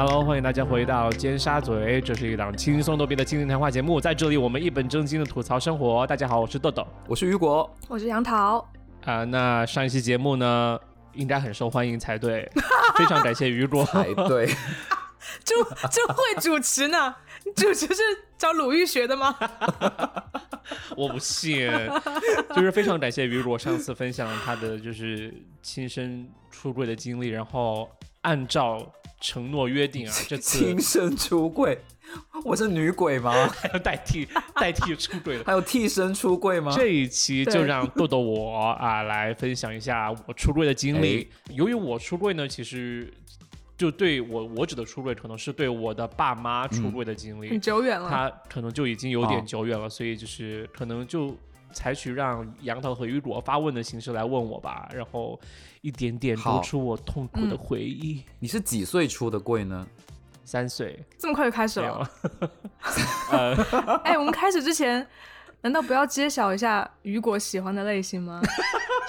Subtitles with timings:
[0.00, 6.06] Hello，欢迎大家回到尖沙咀，这是一档轻松逗比的亲情谈话节目，在这里我们一本正经的吐槽生活。
[6.06, 8.64] 大家好，我是豆豆，我是雨果，我是杨桃。
[9.04, 10.78] 啊、那上一期节目呢，
[11.14, 12.48] 应该很受欢迎才对，
[12.96, 13.84] 非常感谢雨果。
[13.90, 14.46] 才对。
[15.44, 17.12] 就就会主持呢？
[17.56, 18.00] 主持是
[18.38, 19.36] 找鲁豫学的吗？
[20.96, 21.68] 我不信，
[22.54, 27.90] 就是非常感谢雨果上次分享他的就是亲身出柜的经历，然后
[28.28, 28.86] 按照
[29.22, 31.78] 承诺约定啊，这次亲身出柜，
[32.44, 33.48] 我是女鬼吗？
[33.48, 35.44] 还 要代替代替出柜的。
[35.44, 36.70] 还有替身出柜吗？
[36.76, 41.26] 这一期就让豆豆我啊 来分享一下我出柜的经历。
[41.54, 43.10] 由于我出柜呢，其实
[43.78, 47.48] 就对我我指的出柜，可能是对我的爸妈出柜的经历。
[47.48, 48.10] 很久远了。
[48.10, 51.34] 他可能就已经有点哦久远了，所以就是可能就
[51.72, 55.40] 采取让杨桃和雨果发问的形式来问我吧，然后
[55.80, 58.22] 一点点读出我痛苦的回忆。
[58.38, 59.86] 你是几岁出的柜呢？
[60.44, 62.10] 三岁这么快就开始没有了？，
[63.32, 63.54] 呃，
[64.02, 65.06] 哎、我们开始之前，
[65.60, 68.40] 难道不要揭晓一下雨果喜欢的类型吗？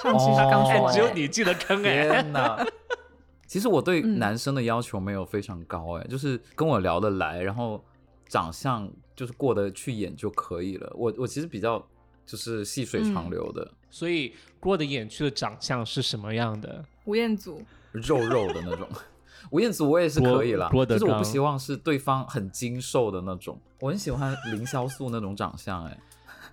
[0.02, 2.08] 上期是刚哎说完、只有你记得坑哎。
[2.08, 2.62] 天哪！
[3.46, 7.82] 其实我对嗯男生的要求没有非常高，哎，就是跟我聊得来，然后
[8.28, 10.92] 长相就是过得去眼就可以了。
[10.94, 11.82] 我我其实比较
[12.26, 16.84] 就是细水长流的，所以郭的演去的长相是什么样的？
[17.04, 17.62] 吴彦祖。
[17.92, 18.88] 肉肉的那种。
[19.50, 25.98] 吴彦祖我也是可以啦，郭郭德就是我不希望是对方很精瘦的那种，我很喜欢凌潇肃那种长相，哎，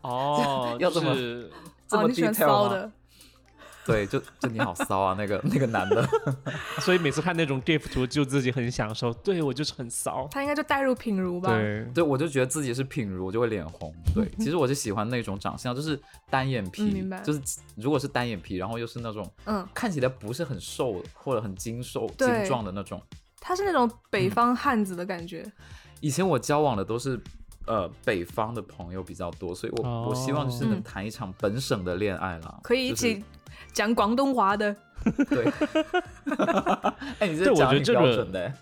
[0.02, 1.58] 哦， 要这么就是哦，
[1.88, 2.94] 这么你喜欢 detail 吗？
[3.88, 6.08] 对，就就你好骚啊，那个那个男的。
[6.80, 9.14] 所以每次看那种 GIF 图就自己很享受。
[9.14, 10.28] 对我就是很骚。
[10.30, 13.94] 他应该就带入品如吧？，对，对，我就觉得自己是品如，我就会脸红。
[14.14, 16.00] 对，其实我是喜欢那种长相，就是
[16.30, 17.42] 单眼皮，嗯明白就是
[17.76, 23.02] 如果是单眼皮，然后又是那种嗯，看起来不是很瘦或者很精瘦、精壮的那种。
[23.40, 25.46] 他是那种北方汉子的感觉。
[26.02, 27.20] 以前我交往的都是
[27.68, 30.84] 呃北方的朋友比较多，所以我、哦我希望就是能嗯。
[30.84, 33.24] 谈一场本省的恋爱啦，可以一起
[33.72, 34.76] 讲广东话的。
[35.30, 35.46] 对。
[37.20, 38.54] 哎、你对这我觉得这个标准的、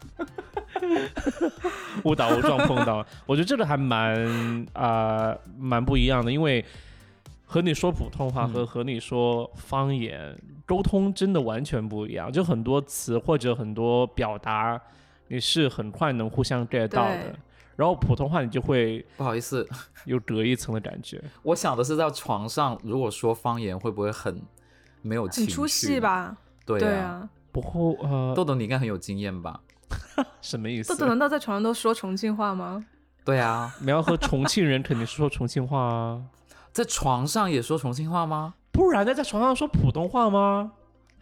[2.04, 6.64] 误打误撞碰到，我觉得这个还蛮啊、蛮不一样的，因为
[7.46, 8.50] 和你说普通话嗯。
[8.54, 14.80] 和和你说方言沟通真的完全不一样，就很多词或者很多表达
[15.30, 17.36] 你是很快能互相 get 到的对，
[17.76, 19.68] 然后普通话你就会不好意思，
[20.06, 21.22] 有隔一层的感觉。
[21.44, 24.42] 我想的是在床上如果说方言会不会很
[25.02, 25.50] 没有情绪？
[25.50, 26.00] 很出戏？
[26.00, 26.38] 吧？
[26.66, 27.06] 对对啊。
[27.06, 27.30] 啊。
[27.52, 29.62] 不会呃，豆豆，你应该很有经验吧？
[30.42, 31.00] 什么意思豆？
[31.00, 32.86] 豆难道在床上都说重庆话吗？
[33.24, 36.22] 对啊，你要和重庆人肯定是说重庆话啊，
[36.74, 38.54] 在床上也说重庆话吗？
[38.72, 40.74] 不然呢，在床上说普通话吗？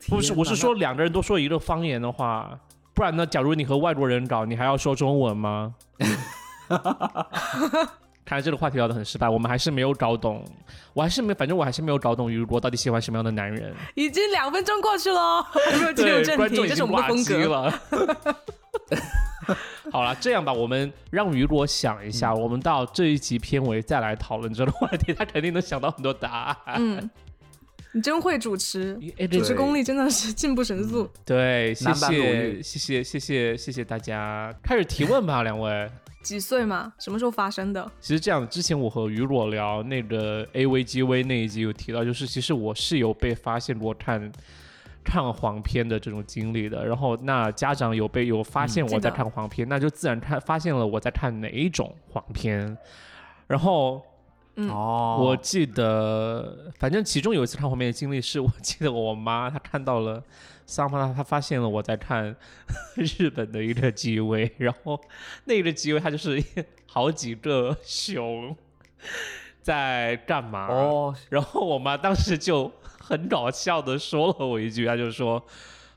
[0.09, 2.59] 不是，我是说两个人都说一个方言的话，
[2.95, 5.75] 不然呢，假如你和外国人搞，你还要说中文吗？
[8.25, 10.45] 看来这个话题聊得很失败，我们还是没有搞懂，
[10.93, 13.75] 我还是没，反正我还是没有搞懂雨果到底喜欢什么样的男人。
[13.95, 17.49] 已经两分钟过去了， 还没有进入对，正题，这是我们的经挂机风格。
[17.49, 17.81] 了。
[19.91, 26.77] 好了，这样吧，我们让雨果想一下，嗯我们到这一集片尾再来讨论这个话题，他肯定能想到很多答案。
[26.79, 27.09] 嗯，
[27.91, 28.97] 你真会主持，
[29.29, 31.09] 主持功力真的是进步神速。
[31.25, 35.91] 对，谢谢谢谢谢谢谢谢大家，开始提问吧，两位。
[36.23, 36.93] 几岁嘛？
[36.97, 37.91] 什么时候发生的？
[37.99, 44.31] 其实这样，之前我和雨果聊那个 A V G V 那一集有提到，就是其实我是有被发现过看
[45.03, 46.85] 看黄片的这种经历的。
[46.85, 52.75] 然后那家长有被有发现我在看黄片，那就自然看发现了我在看哪一种黄片。
[53.45, 54.01] 然后
[54.55, 60.23] 嗯哦，我记得，反正其中有一次看黄片的经历是，我记得我妈她看到了。
[60.65, 62.35] 桑巴他发现了我在看
[62.95, 64.99] 日本的一个 GV， 然后
[65.45, 66.43] 那个 GV 它就是
[66.87, 68.55] 好几个熊
[69.61, 70.67] 在干嘛？
[70.67, 75.43] 哦，然后我妈当时就很搞笑的说了我一句，她就说：“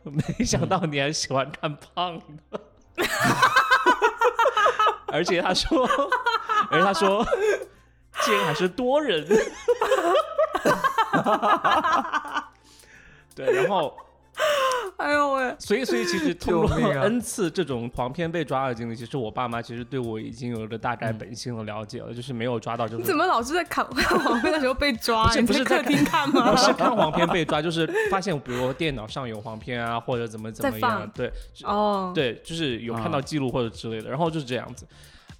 [0.04, 2.20] 没想到你还喜欢看胖
[2.50, 2.60] 的。
[5.08, 5.88] ”而且她说，
[6.70, 7.24] 而且她说，
[8.22, 9.26] 竟然还是多人。
[13.34, 13.96] 对，然后
[15.06, 25.26] 哎呦喂，所以，所以其实通过 N 次 这种黄片被抓的经历，其实我爸妈其实对我已经有了大概本性的了解了，就是没有抓到，就是你怎么老是在看 看黄片的时候被抓？
[25.26, 26.50] 不是你不是在客厅看吗？
[26.52, 31.32] 不是看黄片被抓，就是发现比如说电脑上有黄片啊，或者怎么怎么，样对
[31.62, 34.84] 哦，对，就是有看到啊记录或者之类的，然后就是这样子。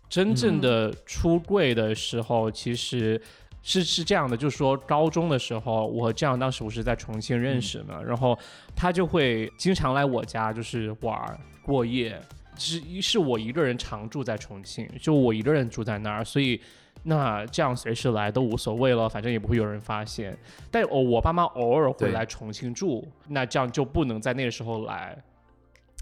[0.09, 3.21] 真正的出柜的时候，其实
[3.69, 8.39] 是是这样的，就是说高中的时候，我和这样当时我是在重庆认识的，然后
[8.77, 12.17] 他就会经常来我家就是玩过夜，
[12.57, 16.61] 是是我一个人常住在重庆，就我一个人住在那儿，所以
[17.03, 20.39] 那这样随时来都无所谓了，反正也不会有人发现。
[20.71, 25.21] 但我我爸妈偶尔会来重庆住，那这样就不能在那个时候来。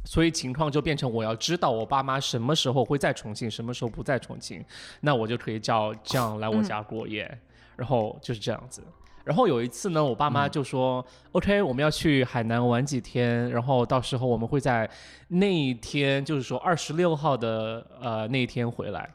[0.07, 4.63] 所以情况就变成我要知道我爸妈什么时候会在重庆，什么时候不在重庆，
[5.01, 7.27] 那我就可以叫这样来我家过夜，
[7.76, 8.82] 然后就是这样子。
[9.25, 14.88] 然后有一次呢，我爸妈就说、o k 我们要去海南玩几天，然后到时候我们会在
[15.29, 19.09] 那一天，就是说二十六号的呃那一天回来。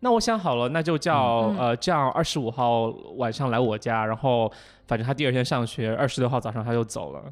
[0.00, 2.82] 那我想好了，那就叫、嗯呃这样二十五号
[3.16, 4.48] 晚上来我家，然后
[4.86, 7.24] 反正他第二天上学，二十六号早上他就走了。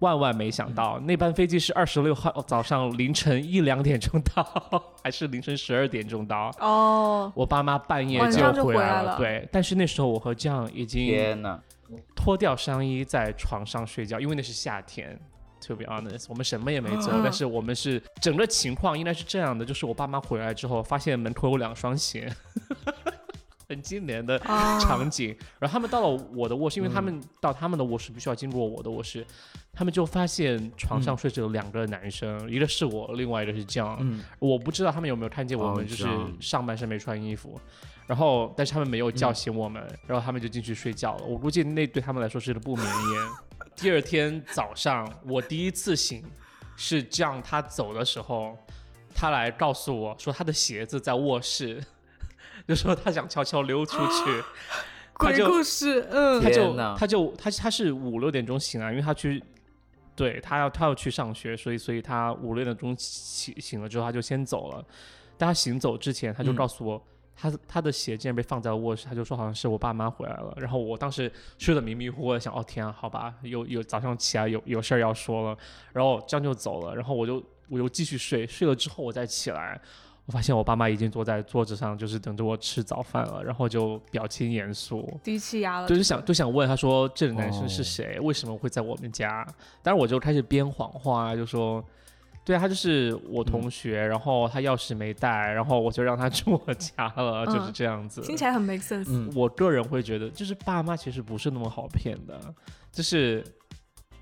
[0.00, 4.44] 万万没想到，那班飞机是二十六号早上凌晨一两点钟到，
[5.02, 6.50] 还是凌晨十二点钟到？
[6.60, 9.48] 哦，我爸妈半夜就回回来了，了对。
[9.50, 11.58] 但是那时候我和酱已经天呐，
[12.14, 15.18] 脱掉上衣在床上睡觉，因为那是夏天。
[15.66, 22.30] To be honest，我们什么也没做，嗯 但是我们是整个情况应该是这样的，就是我爸妈回来之后，发现门口有两双鞋，
[23.74, 25.36] 很经典的啊场景。
[25.58, 29.26] 然后他们到了我的卧室，因为他嗯们到他们的卧室必须要经过我的卧室，
[29.72, 33.96] 他们就发现床上嗯睡着有两个男生，一个是我，另外一个是江。
[34.00, 36.06] 嗯，我不知道他们有没有看见我哦们，就是
[36.40, 37.60] 上半身没穿衣服，
[38.06, 41.24] 然后但是他们没有叫嗯醒我们，然后他们就进去睡觉了。
[41.24, 43.18] 我估计那对他们来说是个不眠夜。
[43.76, 46.22] 第二天早上，我第一次醒
[46.76, 48.56] 是这样，他走的时候，
[49.12, 51.82] 他来告诉我说他的鞋子在卧室，
[52.66, 54.44] 就说他想悄悄溜出去。
[55.16, 59.40] 鬼故事，嗯他就他就他他是五六点钟醒来，因为他去，
[60.16, 64.84] 对他要他要去上学，所以所以他五六点钟醒醒了之后他就先走了。
[65.38, 67.00] 但他行走之前，他就嗯告诉我，
[67.36, 70.52] 他他的鞋竟然被放在卧室，他就说好像是我爸妈回来了。
[70.56, 75.56] 然后我当时睡得迷迷糊糊的，想哦天啊，好吧，有有早上起来有有事儿要说了，
[75.92, 76.92] 然后这样就走了。
[76.96, 79.80] 然后我就我又继续睡，睡了之后我再起来。
[80.26, 89.46] 我发现我爸妈已经坐在桌子上，就是等着我吃早饭了，然后就表情严肃，低气压了，就是想就想问他说这个男生哦是谁，为什么会在我们家？
[89.82, 91.84] 当然我就开始编谎话，就说。
[92.46, 98.20] 对啊，他就是我同学，然后他钥匙没带，然后我就让他 住我家了，就是嗯这样子。
[98.20, 99.06] 听起来很 make sense。
[99.08, 102.38] 嗯我个人会觉得，就是爸妈其实不是那么好骗的，
[102.92, 103.42] 就是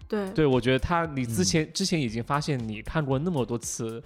[0.06, 4.00] 对，对我觉得他你之嗯前、之前已经发现你看过那么多次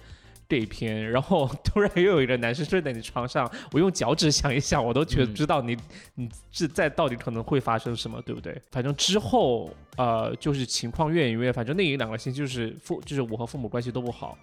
[0.49, 5.77] 这一篇，然后 突然又有一个男生睡在你床上，我用脚趾想一想，我都觉得嗯知道你、
[6.15, 8.59] 你是在到底可能会发生什么，对不对？
[8.71, 14.37] 反正之后呃就是情况越演越，反正那一两个星期就是父就是我和父母关系都不好，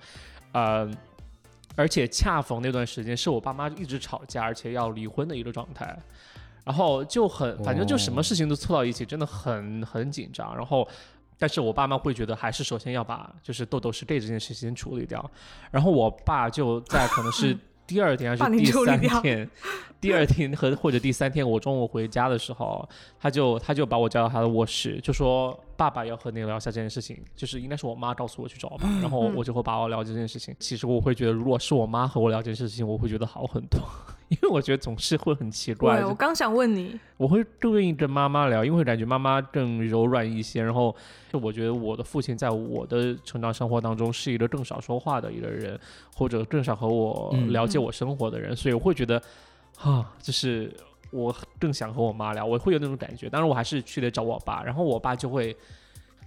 [0.52, 0.90] 呃。
[1.76, 5.98] 而且恰逢那段时间是我爸妈一直吵架，而且要离婚的一个状态，
[6.62, 10.56] 然后就很反正就什么哦事情都凑到一起，真的很很紧张。
[10.56, 10.86] 然后，
[11.44, 15.30] 但是我爸妈会觉得还是首先要把就是痘痘是 gay 这件事情先处理掉。
[15.70, 17.54] 然后我爸就在可能是
[17.86, 19.50] 第二天还是第三天，
[20.00, 22.88] 第二天和或者第三天我中午回家的时候，
[23.20, 30.54] 他就他就把我叫到他的卧室，就说爸爸要和你聊一下这件事情，就是应该是我妈告诉我去找我爸，然后嗯我就会爸爸聊这件事情。
[30.58, 33.80] 其实我会觉得，如果是我妈和我聊这件事情，我会觉得好很多，
[34.28, 40.62] 因为我觉得总是会很奇怪，对，我刚想问你，我会更愿意跟妈妈聊，因为感觉妈妈更柔软一些。
[40.62, 40.94] 然后，
[41.32, 45.78] 就我觉得我的父亲在我的成长生活当中是一个更少说话的一个人，
[46.14, 49.20] 或者更少和我嗯了解我生活的人，所以我会觉得，
[49.80, 50.72] 啊，就是
[51.14, 53.30] 我更想和我妈聊，我会有那种感觉。
[53.30, 55.56] 当然，我还是去得找我爸，然后我爸就会。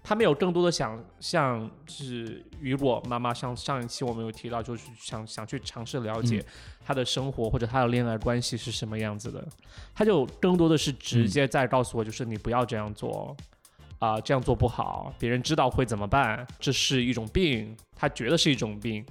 [0.04, 6.42] 他没有更多的想像，就是如果妈妈上上一期我们有提到，就是想想去尝试了解
[6.86, 9.46] 他的生活或者他的恋爱关系是什么样子的，
[9.94, 13.36] 他就更多的是直接在告诉我，就是你不要这样做，
[14.00, 16.48] 啊、这样做不好，别人知道会怎么办？
[16.58, 19.06] 这是一种病，他觉得是一种病。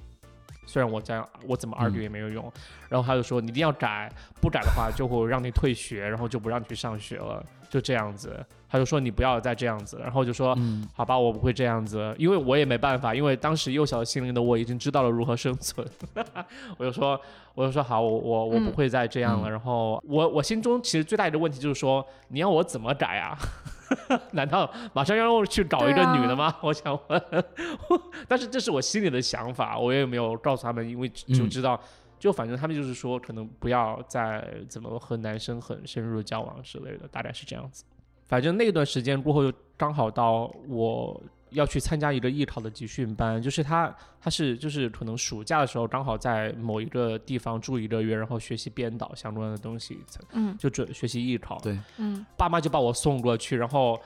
[0.66, 2.52] 虽然我这样，我怎么 argue 也没有用。
[2.88, 8.44] 然后他就说你一定要改，不改的话就会让你退学，然后就不让你去上学了，就这样子。
[8.68, 15.86] 他就说你不要再这样子，然后就说、嗯好吧，我不会这样子，因为我也没办法，因为当时幼小心灵的我已经知道了如何生存。
[16.76, 17.20] 我就说，
[17.54, 19.48] 我就说好，我我我不嗯会再这样了。
[19.48, 23.38] 嗯然后我我心中其实最大的问题就是说，你要我怎么改啊？
[24.32, 26.54] 难道马上要去找一个女的吗？
[26.62, 27.22] 我想问，
[28.28, 31.80] 但是这是我心里的想法，我也没有告诉他们，因为就嗯知道，
[32.18, 37.84] 就反正他们就是说，可能不要再怎么和男生很深入的交往之类的，大概是这样子。
[38.26, 41.22] 反正那段时间过后，又刚好到我
[41.56, 49.98] 要去参加一个艺考的集训班，就是他他是就是可能暑假的时候刚好在某一个地方住一个月，然后学习编导相关的东西，
[50.32, 51.58] 嗯就准学习艺考。
[51.60, 53.98] 对，嗯，爸妈就把我送过去，然后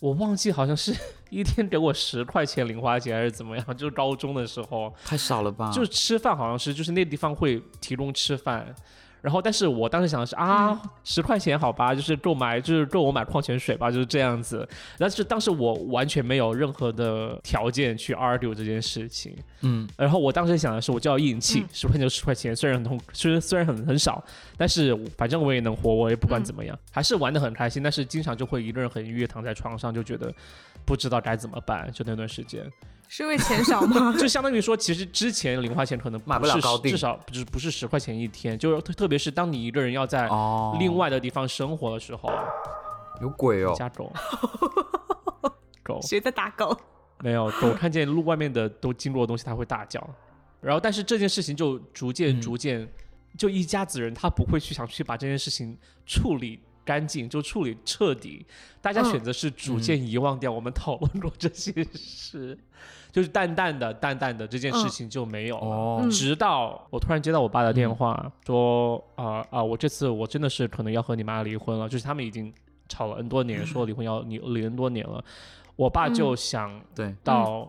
[0.00, 0.94] 我忘记好像是
[1.28, 5.70] 一天给我十块钱零花钱还是怎么样，就是高中的时候，太少了吧？
[5.70, 8.74] 就是吃饭好像是就是那地方会提供吃饭。
[9.22, 14.66] 然后，但是我当时想的是啊，十块钱好吧，就是够买，就是够我买矿泉水吧，就是这样子。
[14.98, 24.22] 但是当时我完全没有任何的条件去 argue 这件事情，嗯，然后我当时想的是，我就要硬气嗯，十块钱就十块钱，虽然很痛，虽然虽然很很少，
[24.56, 27.82] 但是反正我也能活，我也不管怎么样，还是玩的很开心。
[27.82, 30.32] 但是经常就会一个人很愉悦躺在床上，就觉得
[30.84, 32.64] 不知道该怎么办，就那段时间。
[33.12, 34.14] 是因为钱少吗？
[34.16, 42.30] 就相当于说，其实之前零花钱可能买不了是高定至少不是不是十块钱一天，就是特特别是当你一个人要在哦，另外的地方生活的时候，
[43.20, 44.12] 有鬼哦，家狗，
[45.82, 46.78] 狗谁在打狗？
[47.18, 50.00] 没有狗看见路外面的都经过的东西，它会大叫。
[50.60, 52.88] 然后，但是这件事情就逐渐嗯逐渐，
[53.36, 55.76] 就一家子人他不会去想去把这件事情
[56.06, 58.44] 处理干净，就处理彻底。
[58.80, 62.58] 大家嗯选择是逐渐遗忘掉我们讨论过这些事，
[63.12, 66.08] 就是淡淡的、淡淡的这件事情就没有了。
[66.10, 72.52] 直到我突然接到我爸的电话，说啊啊、我这次我真的是可能要和你妈离婚了，就是他们已经
[72.88, 75.22] 吵了 N 多年，说离婚要离离 N 多年了。
[75.76, 77.68] 我爸就嗯想对，到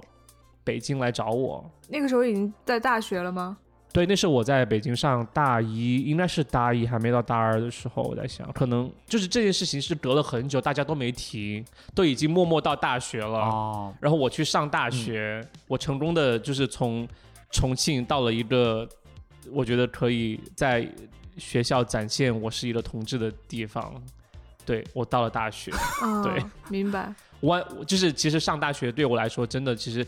[0.63, 1.70] 北京来找我。
[1.89, 3.58] 那个时候已经在大学了吗？
[3.94, 11.62] 对，那是我在北京上大一，应该是大一还没到大二的时候，我在想，可能就是这件事情是隔了很久，大家都没提，
[11.94, 13.40] 都已经默默到大学了。
[13.40, 17.06] 哦，然后我去上大学，我成功的就是从
[17.52, 18.88] 重庆到了一个
[19.52, 20.88] 我觉得可以在
[21.38, 23.94] 学校展现我是一个同志的地方。
[24.66, 25.70] 对我到了大学，
[26.02, 27.14] 啊，对，明白。
[27.42, 30.08] 我就是其实上大学对我来说，真的其实。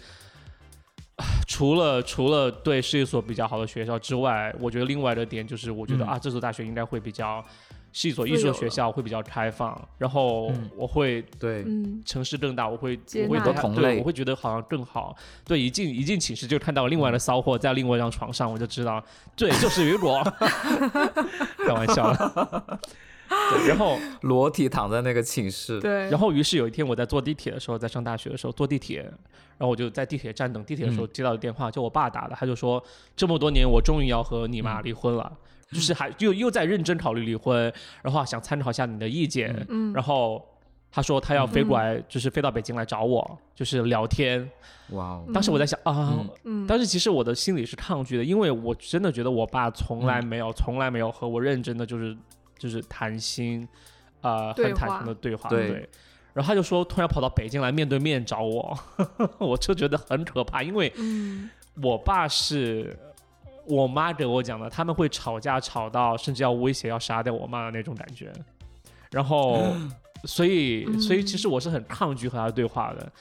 [1.17, 6.07] 啊 除了除了对是一所比较好的学校之外，我觉得另外的点就是，我觉得、嗯。
[6.07, 7.43] 啊，这所大学应该会比较
[7.91, 13.99] 是一所艺术学校，会比较开放，然后嗯我会对，嗯，城市更大，我会我会对他对同类。
[13.99, 15.15] 我会觉得好像更好。
[15.45, 19.03] 对，一进一进寝室就看到另外的骚货在另外一张床上，我就知道，
[19.35, 20.23] 对，就是雨果。
[21.67, 22.09] 开玩笑。
[22.11, 22.79] 了。
[23.29, 26.09] 对，然后 裸体躺在那个寝室，对。
[26.09, 29.01] 然后于是有一天我在坐地铁的时候，在上大学的时候坐地铁，
[29.57, 32.83] 然后我就在地铁站等地铁的时候嗯接到的电话，就我爸打的，他就说
[33.15, 35.31] 这么多年我终于要和你妈嗯离婚了。
[35.71, 39.91] 就是还又又在认真考虑离婚，然后想参考一下你的意见，嗯。
[39.91, 40.39] 然后
[40.91, 44.47] 他说他要飞过来，就是飞到北京来找我，就是聊天。
[44.89, 46.29] 哇哦，当时我在想啊，嗯。
[46.43, 52.15] 嗯，当时其实我的心里是抗拒的，因为我真的觉得我爸从来没有、从来没有和我认真的就是
[52.63, 53.67] 就是谈心，
[54.21, 55.89] 呃，很坦诚的对话，对。
[56.33, 58.79] 然后他就说突然跑到北京来面对面找我，
[59.37, 61.49] 我就觉得很可怕，因为嗯。
[61.81, 62.95] 我爸是
[63.65, 68.31] 我妈给我讲的，他们会吵架吵到甚至要威胁要杀掉我妈的那种感觉，
[69.09, 69.73] 然后
[70.23, 73.11] 所以所以其实我是很抗拒和他对话的。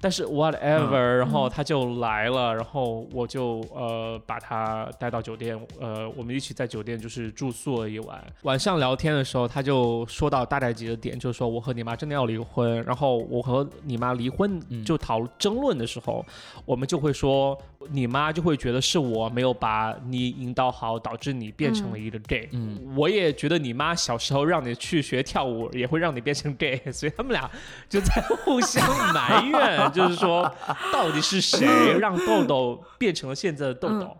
[0.00, 8.22] 但是 whatever，、嗯然后他就来了，然后我就呃把他带到酒店，呃我们一起在酒店就是住宿了一晚。
[8.42, 16.24] 晚上聊天的时候，他就说到大概几个点，就是说我和你妈真的要离婚，然后我和你妈离婚嗯就讨争论的时候，
[16.64, 17.58] 我们就会说
[17.90, 22.48] 你妈就会觉得是我没有把你引导好，导致你变成了一个 gay。
[22.52, 27.50] 嗯，我也觉得你妈小时候让你去学跳舞， 也会让你变成 gay，所以他们俩
[27.88, 30.50] 就在互相埋怨，就是说
[30.92, 31.66] 到底是谁
[31.98, 34.06] 让豆豆变成了现在的豆豆。
[34.06, 34.16] 嗯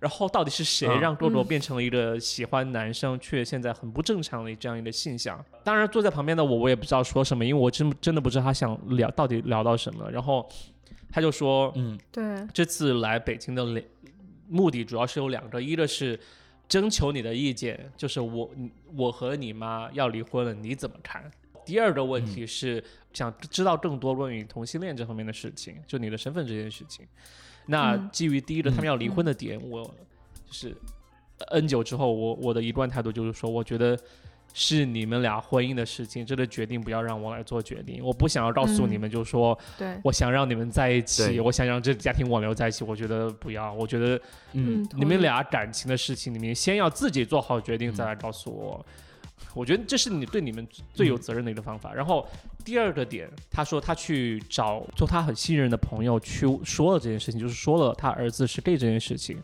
[0.00, 5.38] 然后到底是谁嗯让豆豆嗯变成了一个喜欢男生却现在很不正常的这样一个现象？
[5.62, 10.10] 当然，坐在旁边的我，我也不知道说什么，因为我真真的不知道他想聊到底聊到什么。
[10.10, 10.48] 然后
[11.10, 13.84] 他就说，嗯对，这次来北京的两
[14.48, 16.18] 目的主要是有两个，一个是
[16.68, 18.50] 征求你的意见，就是我
[18.94, 21.30] 我和你妈要离婚了，你怎么看？
[21.64, 22.82] 第二个问题是
[23.12, 27.06] 想知道更多关于同性恋这方面的事情，就你的身份这件事情。
[27.66, 29.84] 那嗯基于第一个他们要离嗯婚的点，我
[30.46, 30.76] 就是
[31.50, 33.96] N 久之后，我我的一贯态度就是说，我觉得
[34.52, 38.04] 是你们俩婚姻的事情，这个决定不要让我来做决定。
[38.04, 42.84] 我不想要告诉你嗯们，就说对，我想让你们在一起，我想让这个家庭挽留在一起。
[42.84, 44.16] 我觉得不要，我觉得
[44.52, 48.84] 嗯嗯，你们俩感情的事情，你们先要自己做好决定，再来告诉我。
[49.54, 51.92] 我觉得这是你对你们最有责任的一个方法。
[51.92, 52.24] 然后
[52.64, 59.38] 第二个点，他说他去找做他很信任的朋友去说了这件事情，就是说了他儿子是 gay 这件事情，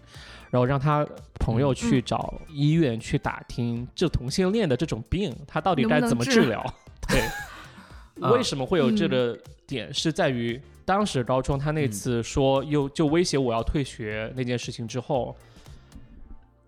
[0.51, 1.07] 然后让他
[1.39, 2.03] 朋友去嗯。
[2.05, 6.43] 找医院去打听这同性恋的这种病，他到底该怎么治？
[6.47, 6.65] 疗？
[7.09, 7.21] 对，
[8.23, 8.31] 啊。
[8.33, 9.11] 为什么会有这嗯。
[9.11, 9.93] 个点？
[9.93, 11.91] 是在于当时高中他那嗯。
[11.91, 15.37] 次说又就威胁我要退学那件事情之后，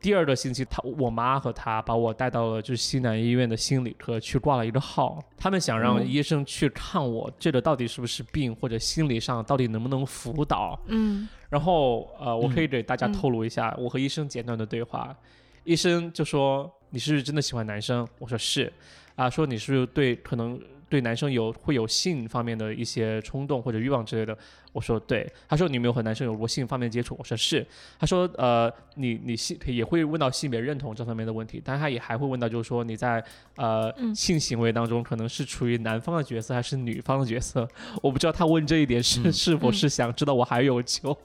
[0.01, 10.79] 第二个星期，他我妈和他把我带到了就是西南医院的心理科去挂了一个号，他们想让嗯医生去看我这个到底是不是病，或者心理上到底能不能辅导。
[10.87, 15.17] 嗯然后呃，我可以给大家嗯透露一下我和医生简短的对话。
[15.65, 18.73] 医生就说：“你是不是真的喜欢男生？”我说：“是。”
[19.17, 24.37] 啊，说你是不是对可能对男生有会有性方面的一些冲动或者欲望之类的？
[24.73, 25.31] 我说对。
[25.49, 27.15] 他说你有没有和男生有过性方面的接触？
[27.19, 27.67] 我说是。
[27.99, 33.23] 他说呃，你你性也会问到性别认同这方面的问题，但是他也还会问到就是说你在
[33.57, 37.69] 呃、嗯性行为当中可能是处于男方的角色还是女方的角色？
[38.03, 41.17] 我不知道他问这一点是、嗯是否是想知道我还有救。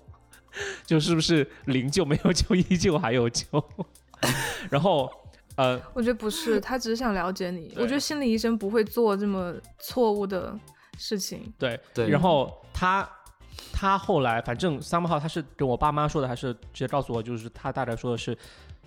[0.86, 3.46] 就是不是零救没有救，依旧还有救。
[4.70, 5.12] 然后，
[5.56, 7.74] 呃，我觉得不是，他只是想了解你。
[7.76, 10.58] 我觉得心理医生不会做这么错误的
[10.98, 11.54] 事情。
[11.58, 13.08] 对对然后他
[13.72, 18.38] 他后来反正三号他是跟我爸妈说的，还是直接告诉我，就是他大概说的是，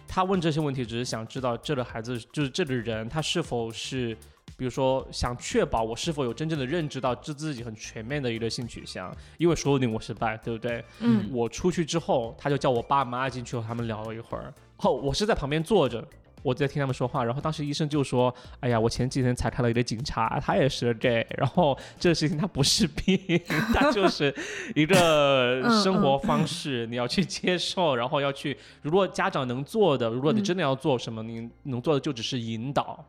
[0.09, 4.17] 他问这些问题只是想知道这个孩子就是这个人他是否是。
[4.57, 10.83] 比如说，想确保我是否有真正的认知到这自己很全面的一个性取向，因为说不定我失败，对不对？
[11.01, 14.55] 嗯我出去之后，他就叫我爸妈进去和他们聊了一会儿。
[14.79, 16.03] 后我是在旁边坐着，
[16.47, 17.25] 我在听他们说话。
[17.25, 21.27] 然后当时医生就说：“哎呀，我前几天才看到一个警察，他也是 gay。
[21.37, 23.19] 然后这个事情他不是病，
[23.75, 24.33] 他就是
[24.75, 28.57] 一个嗯生活方式，你要去接受，然后要去。
[28.83, 33.05] 如果家长能做的，如果你嗯真的要做什么，你能做的就只是引导。”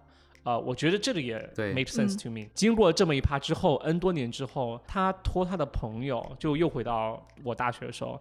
[0.48, 1.38] 啊、我觉得这个也
[1.76, 8.18] make sense 嗯 to me、经过这么一趴之后，N 多年之后，他托他的朋友，就又回到我大学的时候，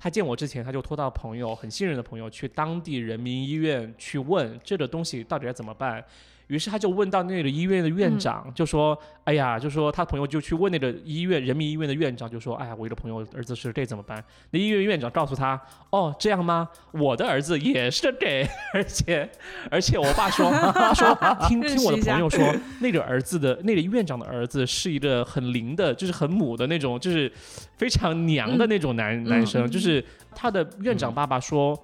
[0.00, 6.02] 他见我之前，他就托到朋友，很信任的朋友，去当地人民医院去问这个东西到底该怎么办。
[6.48, 14.22] 于是他就问到那个医院的院长，就说：“哎呀，就说他朋友就去问那个医院人民医院的院长，就说：哎呀，我一个朋友儿子是 gay 怎么办？
[14.50, 16.68] 那医院院长告诉他：哦，这样吗？
[16.90, 19.30] 我的儿子也是 gay，而且
[19.70, 21.14] 而且我爸说，他说
[21.46, 27.30] 听听我的朋友说，那个儿子的那个院长的儿子是一个很灵的，就是很母的那种，就是
[27.76, 30.02] 非常娘的那种男、男生，嗯就是
[30.34, 31.78] 他的院长爸爸说。”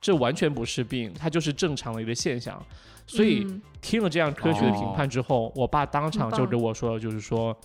[0.00, 2.64] 这完全不是病，它就是正常的一个现象，
[3.08, 3.60] 所以嗯。
[3.80, 7.56] 听了这样科学的评判之后，我爸当场就跟我说，就是说，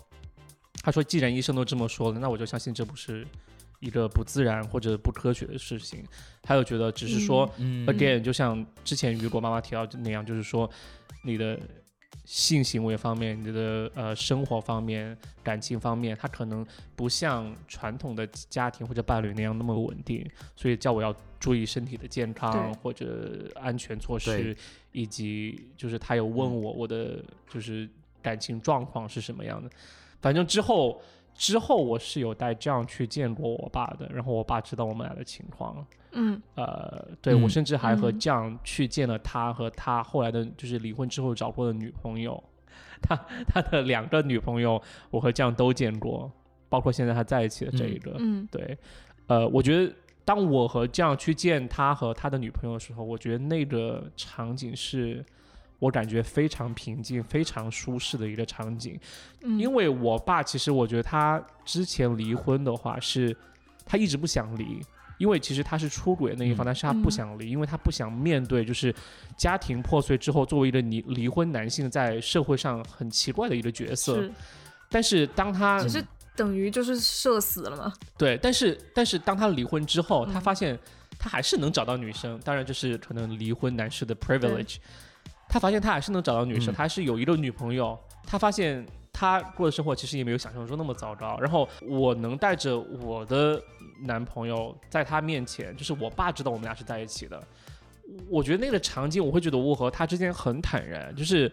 [0.84, 3.26] 他说既然医生都这么说了，那我就相信这不是
[3.80, 6.06] 一个不自然或者不科学的事情。
[6.44, 10.70] 他又觉得只是说、嗯 again，就像之前雨果妈妈提到的那样，就是说
[11.24, 11.60] 你的
[12.26, 16.64] 性行为方面、你的呃生活方面、感情方面，他可能
[16.96, 24.58] 不像传统的家庭或者伴侣那样那么稳定，所以叫我要注意身体的健康或者安全措施对，
[24.94, 27.90] 以及就是他有问我我的就是
[28.22, 29.70] 感情状况是什么样的。
[30.22, 31.02] 反正之后
[31.36, 35.86] 之后我是有带这样去见过我爸的，然后我爸知道我们俩的情况。
[36.16, 42.42] 嗯呃，对、嗯我甚至还和嗯酱去见了他和他后来的，就是离婚之后找过的女朋友，
[43.02, 43.16] 他
[43.48, 44.80] 他的两个女朋友，
[45.10, 46.32] 我和酱都见过，
[46.70, 48.16] 包括现在他在一起的这一个。
[48.20, 48.78] 嗯对，
[49.26, 49.92] 呃，我觉得
[50.26, 55.24] 当我和酱去见他和他的女朋友的时候，我觉得那个场景是
[55.80, 58.98] 我感觉非常平静、非常舒适的一个场景。
[59.42, 63.36] 嗯，因为我爸其实我觉得他之前离婚的话是，
[63.86, 64.80] 他一直不想离，
[65.18, 68.96] 因为其实他是出轨的那一方，嗯但是他不嗯想离，因为他不想面对就是
[69.38, 74.22] 家庭破碎之后，作为一个离离婚男性在社会上很奇怪的一个角色。
[74.22, 74.32] 是，
[74.90, 76.02] 但是当他其实
[76.36, 77.94] 等于就是社死了嘛。
[78.18, 80.78] 对，但是但是当他离婚之后，他嗯发现
[81.20, 84.78] 他还是能找到女生，当然就是可能离婚男士的 privilege。
[85.48, 87.98] 他发现他还是能找到女生，嗯他还是有一个女朋友。
[88.26, 91.38] 他发现他过的生活其实也没有想象中那么糟糕。
[91.40, 93.62] 然后我能带着我的
[94.02, 97.42] 男朋友在他面前，就是我爸知道我们俩是在一起的。
[98.28, 101.52] 我觉得那个场景，我会觉得我和他之间很坦然，就是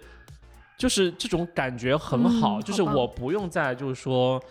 [0.79, 4.43] 就是这种感觉很好，嗯就是我不用再就是说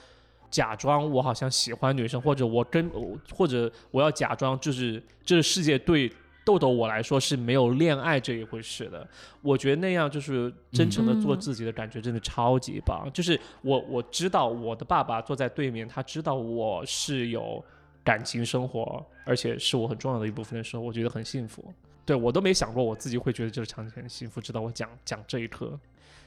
[0.50, 2.90] 假装我好像喜欢女生，或者我跟
[3.34, 6.12] 或者我要假装就是这个世界对
[6.46, 9.08] 豆豆我来说是没有恋爱这一回事的。
[9.42, 13.08] 我觉得那样就是真诚的做嗯自己的感觉真的超级棒。
[13.14, 17.64] 就是我我知道我的爸爸坐在对面，他知道我是有
[18.04, 21.64] 感情生活，而且是我很重要的一部分的时候，我觉得很幸福。
[22.04, 25.80] 对我都没想过我自己会觉得这个场景很幸福，直到我讲讲这一刻，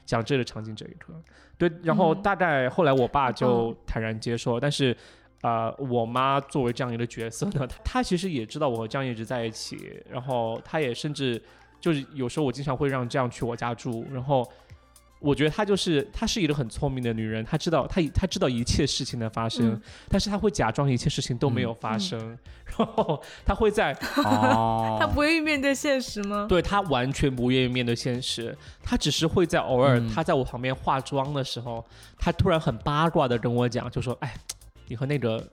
[0.05, 1.15] 讲这个场景这一刻。
[1.59, 4.97] 对，然后嗯大概后来我爸就坦然接受，但是。
[5.43, 11.43] 呃，我妈作为这样一个角色呢，她她其实也知道我和张一直在一起，然后她也甚至
[11.81, 14.49] 就是有时候我经常会让这样去我家住，然后
[15.23, 22.19] 我觉得她就是她是一个很聪明的女人，她知道她她知道一切事情的发生，嗯但是她会假装一切事情都没有发生，
[22.77, 23.93] 然后她会在
[24.25, 26.47] 哦，他不愿意面对现实吗？
[26.49, 31.85] 对她完全不愿意面对现实，她只是会在偶尔嗯她在我旁边化妆的时候，
[32.19, 34.35] 她突然很八卦的跟我讲，就说：“哎，
[34.89, 35.47] 你和那个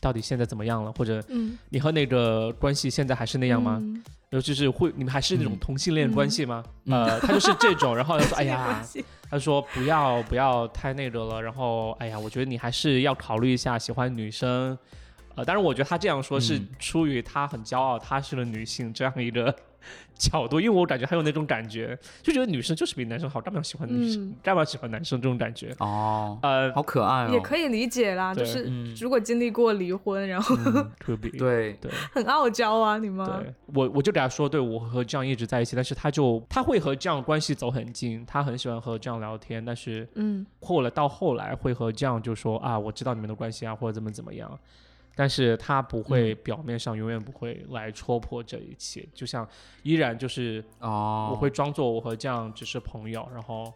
[0.00, 0.92] 到底现在怎么样了？
[0.92, 3.78] 或者嗯，你和那个关系现在还是那样吗？
[3.82, 4.02] 嗯？
[4.32, 6.64] 然后就是会你们还是那种嗯同性恋关系吗？
[6.86, 8.82] 嗯呃，他就是这种，然后他说：“哎呀
[9.30, 14.76] 他说不要不要太那个了，然后哎呀，我觉得你还是要考虑一下喜欢女生。
[15.34, 19.54] 呃，当然，我觉得他这样说是嗯出于他很骄傲，她是个女性这样一个
[20.14, 25.74] 角度，因为我感觉还有那种感觉，就觉得女生就是比男生好，干嘛要喜欢女生，嗯干嘛喜欢男生这种感觉。
[25.80, 33.26] 哦，呃，好可爱哦，也可以理解啦，就是嗯如果经历过离婚，然后嗯， to be 对，对 很傲娇啊，你们。
[33.26, 44.56] 对，我我就给他说，对我和这样一直在一起，但是他就他会和这样关系走很近，他很喜欢和这样聊天，但是嗯后来到后来会和这样就说啊，我知道你们的关系啊，或者怎么怎么样，
[45.14, 49.46] 但是他不会表面上永远不会来戳破这一切，就像
[49.82, 53.72] 依然就是哦，我会装作我和这样只是朋友，然后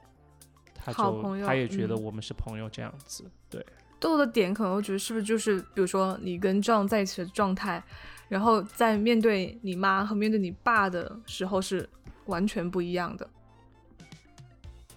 [0.74, 2.02] 他就好朋友他也觉得嗯。
[2.02, 3.64] 我们是朋友这样子，对，
[3.98, 7.82] 豆豆的点可能我觉得是不是就是，比如说你跟壮在一起的状态，
[8.28, 11.88] 然后在面对你妈和面对你爸的时候是
[12.26, 13.28] 完全不一样的。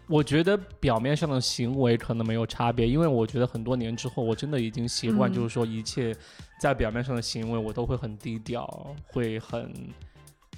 [0.10, 6.16] 我觉得表面上的行为可能没有差别，因为我觉得很多年之后，我真的已经习惯，嗯就是说一切
[6.60, 9.72] 在表面上的行为，我都会很低调，会很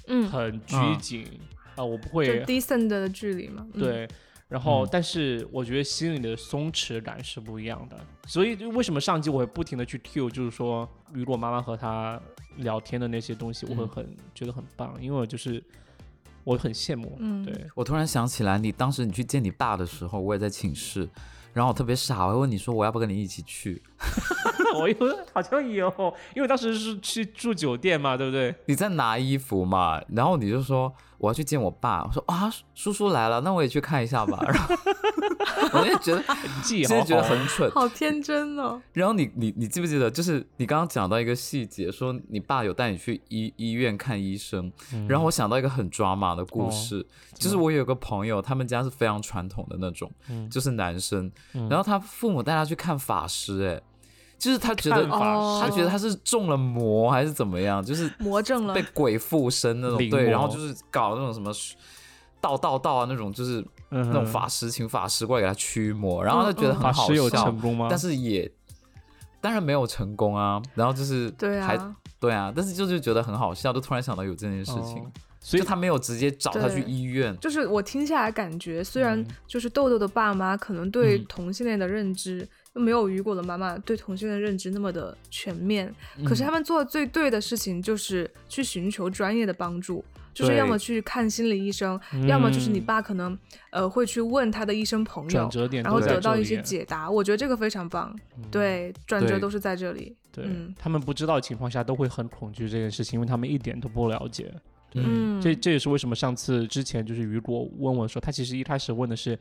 [0.06, 1.40] 嗯，很拘嗯谨
[1.76, 3.66] 啊、我不就会 decent 的距离嘛。
[3.74, 4.08] 嗯，对。
[4.48, 12.20] 然后嗯，但是我觉得心里的松弛感是不一样的，所以就为什么上集我会不停的去 cue，就是说，如果妈妈和他
[12.56, 15.62] 聊天的那些东西，我会嗯很、觉得很棒，因为我就是
[16.44, 17.44] 我很羡慕，嗯。
[17.44, 21.08] 对，我突然想起来，你当时你去见你爸的时候，我也在寝室，
[21.52, 23.82] 然后我特别傻，我还问你说我要不要跟你一起去，
[24.74, 24.96] 我有
[25.32, 25.92] 好像有，
[26.34, 28.54] 因为当时是去住酒店嘛，对不对？
[28.66, 34.74] 你在拿衣服嘛，然后你就说我要去见我爸，我说啊叔叔来了，那我也去看一下吧，然后
[35.80, 38.80] 我就觉得你记忆好现在觉得很蠢，好天真哦。
[38.92, 45.06] 然后你你你记不记得，就是你刚刚讲到一个细节，说你爸有带你去医医院看医生，嗯。
[45.08, 47.04] 然后我想到一个很抓马的故事，哦。
[47.34, 50.48] 就是我有个朋友，他们家是非常传统的那种，嗯。
[50.50, 51.68] 就是男生，嗯。
[51.68, 53.80] 然后他父母带他去看法师，哎，
[54.42, 61.52] 就是他觉得他觉得他是中了魔还是怎么样，就是魔怔了被，鬼附身那种，对，然后就是搞那种什么
[62.40, 67.86] 道道道啊那种，就是嗯那种法师请法师过来给他驱魔，然后他觉得很好笑成，功吗？
[67.88, 68.50] 但是也
[69.40, 70.60] 当然没有成功啊。
[70.74, 82.48] 然后就是还对啊，对啊，但是就是觉得很好笑，就突然想到有这件事情哦，所以他没有直接找他去医院，就是我听下来感觉，虽然嗯就是豆豆的爸妈可能对嗯同性恋的认知。
[82.74, 90.02] 没有雨果的妈妈对同性恋的认知那么的全面，可是嗯他们做的最对的事情就是去寻求专业的帮助，
[90.32, 93.38] 就是要么去看心理医生，要么就是你嗯爸可能
[93.72, 97.10] 呃会去问他的医生朋友然后得到一些解答。
[97.10, 98.18] 我觉得这个非常棒，
[98.50, 100.16] 对，转折都是在这里。
[100.32, 104.50] 对、嗯他们不知道的情况下都会很恐惧这件事情，因为他们一点都不了解。
[104.94, 109.38] 嗯嗯，这这也是为什么上次之前就是雨果问我说，他其实一开始问的是，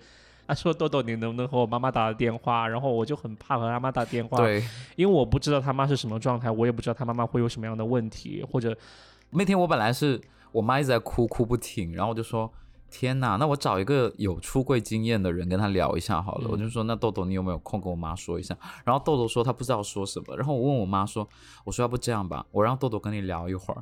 [0.47, 2.67] 他说豆豆你能不能和我妈妈打个电话？
[2.67, 4.63] 然后我就很怕和他妈打电话，，对。
[4.95, 8.77] 因为我不知道他妈是什么状态，我也不知道他妈妈会有什么样的问题，或者
[9.31, 10.19] 那天我本来是
[10.51, 12.51] 我妈一直在哭哭不停，然后我就说。
[12.93, 16.49] 天呐，那我找一个有出柜经验的人跟他聊一下好了。
[16.49, 18.53] 嗯我就说，那豆豆你有没有空跟我妈说一下？
[18.83, 20.35] 然后豆豆说他不知道说什么。
[20.35, 21.25] 然后我问我妈说，
[21.63, 23.81] 我说要不这样吧，我让豆豆跟你聊一会儿。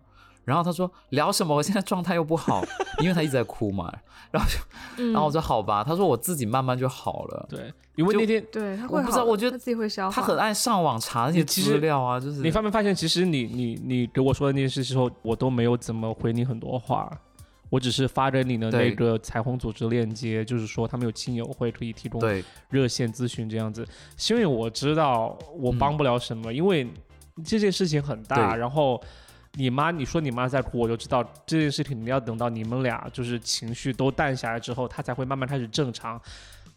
[0.49, 1.55] 然后他说聊什么？
[1.55, 2.63] 我现在状态又不好，
[2.99, 3.93] 因为他一直在哭嘛。
[4.31, 4.57] 然后就，
[4.97, 5.83] 嗯然后我说好吧。
[5.83, 7.47] 他说我自己慢慢就好了。
[7.49, 10.15] 对，因为那天对他我会不知道我觉得他自己会消化。
[10.15, 17.09] 他很爱上网查那些资料啊，就是你发没发现，其实你你你给我说的那些事之后，我都没有怎么回你很多话，
[17.71, 22.21] 我只是发给你的那个彩虹组织链接，就是说他们有亲友会可以提供
[22.69, 23.83] 热线咨询这样子，
[24.15, 26.87] 是因为我知道我嗯帮不了什么，因为
[27.43, 29.01] 这件事情很大，然后。
[29.53, 36.21] 你妈，你说你妈在哭，我就知道这件事情肯定要等到你们俩就是情绪都淡下来之后，她才会慢慢开始正常。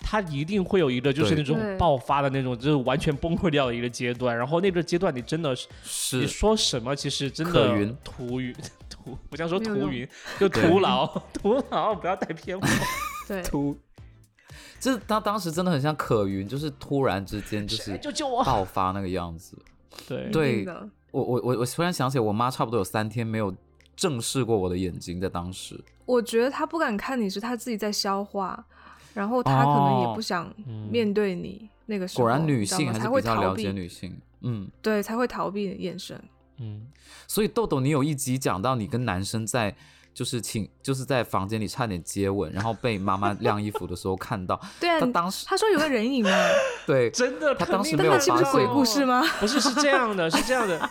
[0.05, 4.37] 她一定会有一个就是那种爆发的那种，就是完全崩溃掉的一个阶段。
[4.37, 5.55] 然后那个阶段，你真的
[5.85, 8.53] 是你说什么，其实真的可云徒云
[8.91, 10.09] 徒，不想说没有用徒云，
[10.41, 12.67] 就徒劳 徒劳，不要带偏我。
[13.29, 13.79] 对，突，
[14.81, 18.43] 就是他当时真的很像可云，就是突然之间就是就救我！
[18.43, 19.57] 爆发那个样子。
[20.09, 20.67] 对对
[21.13, 23.55] 我我我我突然想起来，我妈差不多有三天没有
[23.95, 25.79] 正视过我的眼睛，在当时。
[26.05, 28.65] 我觉得她不敢看你是她自己在消化，
[29.15, 34.69] 然后她可能也哦不想嗯面对你那个时候，果然女性还是比较了解，女性，嗯。
[34.83, 36.21] 对，才会逃避的眼神。
[36.59, 36.87] 嗯，
[37.29, 39.75] 所以豆豆，你有一集讲到你跟男生在
[40.15, 46.49] 就是请就是在房间里差点接吻，然后被妈妈晾衣服的时候看到， 对啊他，当时他说有个人影啊，
[46.87, 49.23] 对真的，他当时没有发现鬼故事吗？
[49.41, 50.91] 不是，是这样的，是这样的。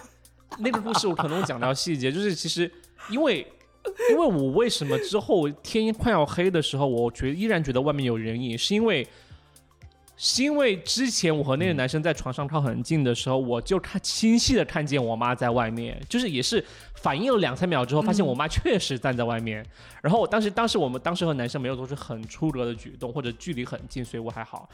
[0.59, 2.69] 那个故事我可能会讲到细节，就是其实
[3.09, 3.45] 因为
[4.09, 9.07] 因为我为什么之后天快要黑的时候，我觉依然觉得外面有人影，是因为
[10.17, 16.63] 是因为之前我和那个男生在床上靠很近的时候，我就看清晰的看见我妈在外面，就是也是
[16.95, 19.65] 反应了两三秒之后，发现我妈确实站在外面。
[20.03, 24.69] 然后我当时当时我们当时和男生没有做出很出格的举动，或者距离很近，所以我还好。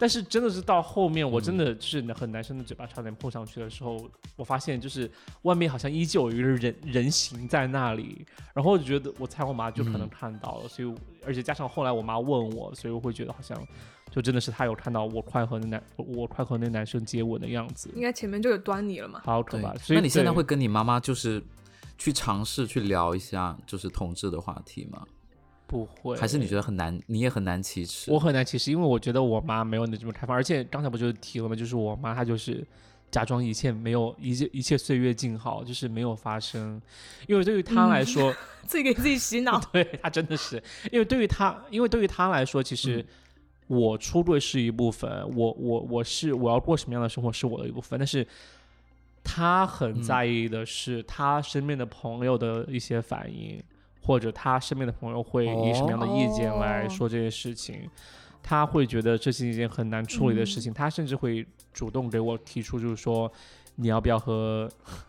[0.00, 5.10] 但是真的是到后面，我真的就是和男生的嘴巴差点碰上去的时候，我发现就是
[5.42, 10.94] 外面好像依旧有一个人人形在那里，然后我就觉得我猜我妈就可能看到了，所以
[11.26, 13.60] 而且加上后来我妈问我，所以我会觉得好像
[14.10, 19.20] 就真的是她有看到我快和那男我我快和那男生接吻的样子，应该前面就有端倪了嘛。
[19.24, 19.74] 好可怕。
[19.78, 21.42] 所以那你现在会跟你妈妈就是
[21.98, 25.04] 去尝试去聊一下就是同志的话题吗？
[25.68, 26.16] 不会？
[26.16, 28.10] 还是你觉得很难，你也很难启齿？
[28.10, 31.54] 我很难，启齿因为我觉得我妈没有你这么开放，而且刚才不就提了吗？
[31.54, 32.66] 就是我妈她就是
[33.10, 36.82] 假装一切没有，一切一切岁月静好，就是没有发生。
[37.28, 38.34] 因为对于她来说，
[38.66, 39.60] 自己给自己洗脑。
[39.70, 43.04] 对她真的是，因为对于她，因为对于她来说，其实
[43.66, 48.26] 我出柜是一部分，我我我是我要过什么样的生活是我的一部分，但是。
[49.30, 53.62] 她很在意的是她身边的朋友的一些反应，
[54.08, 57.86] 或者他身边的朋友会以什么样的意见来哦说这件事情。
[58.42, 63.30] 他会觉得这是一件很难处理的事情，他甚至会主动给我提出，就是说
[63.74, 64.66] 你要不要和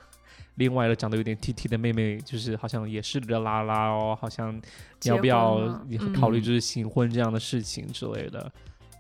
[0.56, 5.80] 另外一个长得有点 T T 的妹妹，就是好像也是热拉拉哦，好像你要不要
[6.20, 8.52] 考虑就是新婚这样的事情之类的。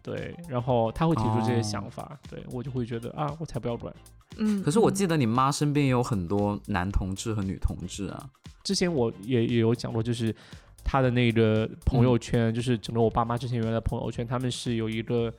[0.01, 3.93] 对，然后他会提出这些哦想法，对我就会觉得啊，我才不要管。
[4.37, 8.29] 嗯，可是我嗯记得你妈身边也有很多男同志和女同志啊。
[8.63, 10.35] 之前我也也有讲过，就是
[10.83, 15.31] 他的那个朋友圈，就是整个我爸妈之前原来的朋友圈，他们是有一个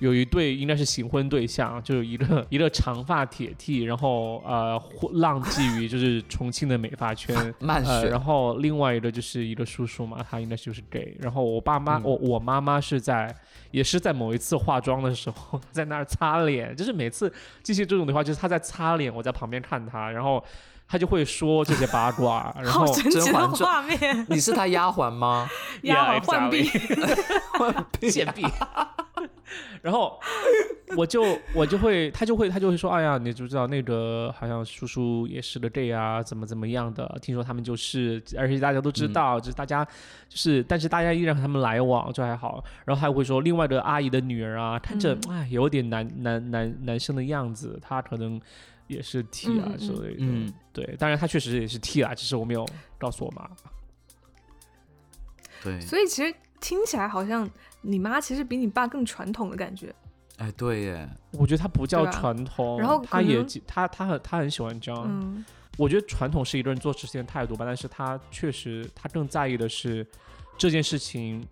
[0.00, 4.80] 有一对应该是新婚对象，就是一个一个长发铁 T，然后呃
[5.12, 7.34] 浪迹于就是重庆的美发圈。
[7.60, 11.16] 然后另外一个就是一个叔叔嘛，他应该就是 gay。
[11.20, 13.34] 然后我爸妈，嗯我我妈妈是在，
[13.70, 20.42] 也是在某一次化妆的时候， 在那儿擦脸，就是每次进行这种对话，就是他在擦脸，我在旁边看他，然后
[20.94, 25.50] 他就会说这些八卦， 然后好神奇的甄嬛传画面， 你是他丫鬟吗？
[25.82, 26.62] 丫鬟换币，
[28.08, 28.46] 贱婢。
[29.82, 30.18] 然后
[30.96, 37.18] 我就我就会，他就会他就会说，哎呀，你知不知道那个好像叔叔也是个 gay 啊，怎么怎么样的？
[37.20, 39.84] 听说他们就是，而且大家都知道，就是大家
[40.28, 42.62] 就是，但是大家依然和他们来往，就还好。
[42.84, 48.40] 然后还会说，另外的阿姨的女儿啊，看着嗯哎有点男男男男生的样子，他可能
[48.86, 50.16] 也是 T 啊嗯嗯之类的。
[50.20, 52.66] 嗯对，当然他确实也是 T 啊，只是我没有
[52.98, 53.48] 告诉我妈。
[55.62, 57.48] 对，所以其实听起来好像
[57.80, 59.94] 你妈其实比你爸更传统的感觉。
[60.36, 65.04] 哎，对耶，我觉得他不叫传统，然后他也他他很他很喜欢这样。
[65.06, 65.44] 嗯，
[65.78, 70.04] 我觉得传统是一个人做事情的态度吧，但是他确实他更在意的是
[70.58, 71.46] 这件事情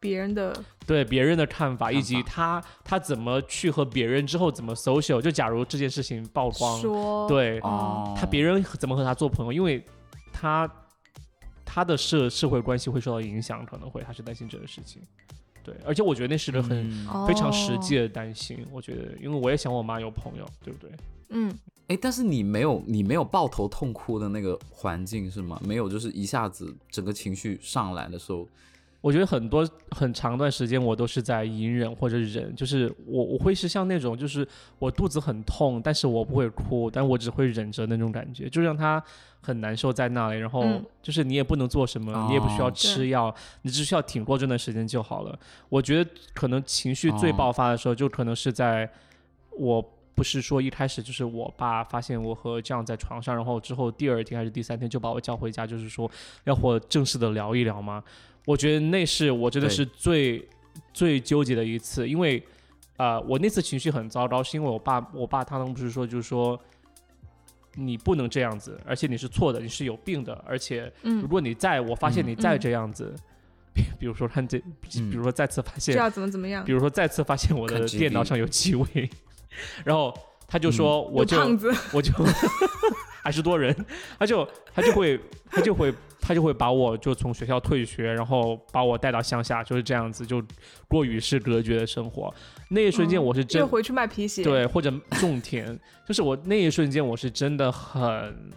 [0.00, 5.20] 别人的对别人的看法，以及他他怎么去和别人之后怎么 social。
[5.20, 9.84] 就假如这件事情曝光，说，对哦，他别人怎么和他做朋友，因为
[10.32, 10.70] 他
[11.64, 15.02] 他的社社会关系会受到影响，可能会他是担心这个事情。
[15.64, 18.02] 对，而且我觉得那是个很、嗯非常实际哦。
[18.02, 18.64] 的担心。
[18.72, 20.90] 我觉得，因为我也想我妈有朋友，对不对？
[21.28, 21.54] 嗯，
[21.88, 25.60] 哎，但是你没有你没有抱头痛哭的那个环境是吗？
[25.62, 28.48] 没有，就是一下子整个情绪上来的时候，
[29.00, 34.46] 我觉得很多很长段时间我都是在隐忍或者忍，就是我我会是像那种就是
[34.78, 39.02] 我肚子很痛，但是我不会哭，但我只会忍着那种感觉，就让他
[39.40, 45.38] 很难受在那里，然后嗯就是你也不能做什么，你也不需要哦吃对药，你只需要挺过这段时间就好了。
[45.68, 48.90] 我觉得可能情绪最哦爆发的时候，就可能是在
[49.52, 49.92] 我。
[50.18, 56.10] 不是说一开始就是我爸发现我和这样在床上，然后之后第二天还是第三天就把我叫回家，就是说
[56.42, 58.02] 要和我正式的聊一聊吗？
[58.48, 60.48] 我觉得那是我真的是最
[60.94, 62.42] 最纠结的一次，因为
[62.96, 66.58] 啊、呃我那次情绪很糟糕，是因为我爸我爸他们不是说就是说
[67.74, 71.20] 你不能这样子，而且你是错的，你是有病的，而且嗯。
[71.20, 73.14] 如果你再我发现嗯你再嗯这样子，
[73.74, 75.10] 比比如说他这，比嗯。
[75.10, 76.64] 如说再次发现就要怎么怎么样。
[76.64, 79.10] 比，如说再次发现我的电脑上有气味，
[79.84, 80.10] 然后
[80.46, 81.36] 他就说我就、
[81.92, 82.10] 我就
[83.22, 83.76] 还是多人，
[84.18, 85.92] 他就他就会他就会
[86.28, 90.44] 他就会把我就从学校退学，然后把我带到乡下，就是这样子，就
[90.86, 92.32] 过与世隔绝的生活。
[92.68, 94.42] 那一瞬间，嗯我是真、又回去卖皮鞋。
[94.42, 95.74] 对，或者种田，
[96.06, 98.52] 就是我那一瞬间，我是真的很，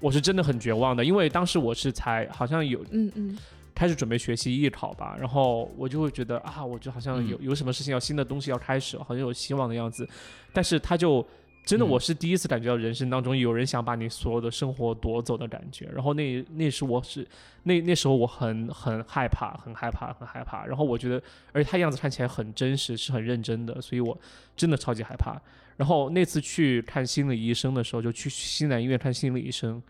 [0.00, 3.38] 我是真的很绝望的，因为当时我是才好像有嗯嗯，
[3.72, 10.08] 开始准备学习艺考吧，然后我就会觉得啊，我就好像有、有什么事情要新的东西要开始，好像有希望的样子，
[10.52, 11.24] 但是他就
[11.64, 11.88] 真的嗯。
[11.88, 17.26] 我是第一次感觉到人生当中有人想把你所有的生活夺走的感觉，然后那那时我是
[17.62, 21.22] 那那时候我很很害怕，很害怕，很害怕，然后我觉得，
[21.52, 24.18] 而且他样子看起来很真实，是很认真的，所以我
[24.54, 25.40] 真的超级害怕。
[25.76, 29.82] 然后那次去看心理医生的时候，就去西南医院看心理医生，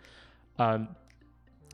[0.57, 0.87] 嗯、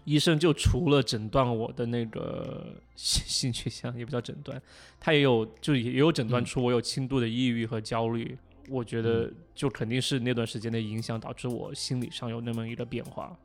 [0.05, 4.61] 医生就除了诊断我的那个性性取向，也不叫诊断，
[4.99, 6.45] 他也有就也有诊断嗯。
[6.45, 8.37] 出我有轻度的抑郁和焦虑。
[8.71, 13.37] 我觉得嗯就肯定是那段时间的影响导致我心理上有那么一个变化。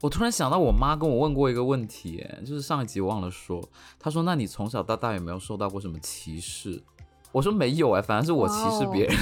[0.00, 3.62] 我突然想到，我妈跟我问过一个问题，哎，就是上一集忘了说，
[4.00, 6.82] 她说：“那你从小到大有没有受到过什么歧视？”
[7.30, 9.16] 我说没有哎，反正是我歧视别人，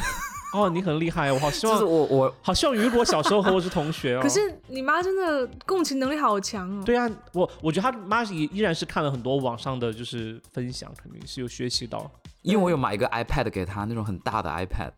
[0.52, 4.20] 哦，你很厉害，我好希望就是望，我我好希望雨果小时候和我是同学哦。
[4.22, 6.82] 可是你妈真的共情能力好强哦。
[6.84, 12.10] 对啊，我我觉得他妈依依然是看了很多网上的就是分享，肯定是有学习到。
[12.42, 14.90] 因为我有买一个 iPad 给她，那种很大的 iPad，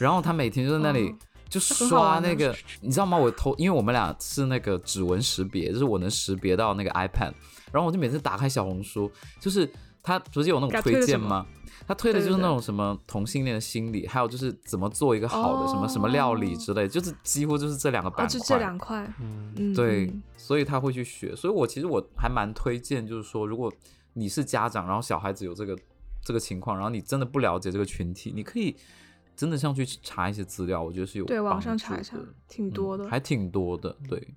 [0.00, 3.16] 然后她每天就在那里嗯就刷那个， 你知道吗？
[3.16, 7.32] 我偷，因为我们俩是那个指纹识别，就是我能识别到那个 iPad，
[7.70, 9.70] 然后我就每次打开小红书，就是
[10.02, 11.46] 它不是有那种推荐吗？
[11.86, 18.58] 它推的就是那种什么同性恋的心理，还有就是怎么做一个好的什么什么料理哦之类，就是几乎就是这两个哦，板就这块。
[18.58, 21.34] 两块，嗯，嗯，对嗯，所以他会去学。
[21.36, 23.72] 所以我其实我还蛮推荐，就是说，如果
[24.14, 25.78] 你是家长，然后小孩子有这个
[26.24, 28.74] 这个情况，然后你真的不了解这个群体，你可以
[29.36, 32.16] 真的上去查一些资料，我觉得是有对，网上查一查，
[32.48, 33.08] 挺多的嗯。
[33.08, 33.96] 还挺多的。
[34.08, 34.34] 对，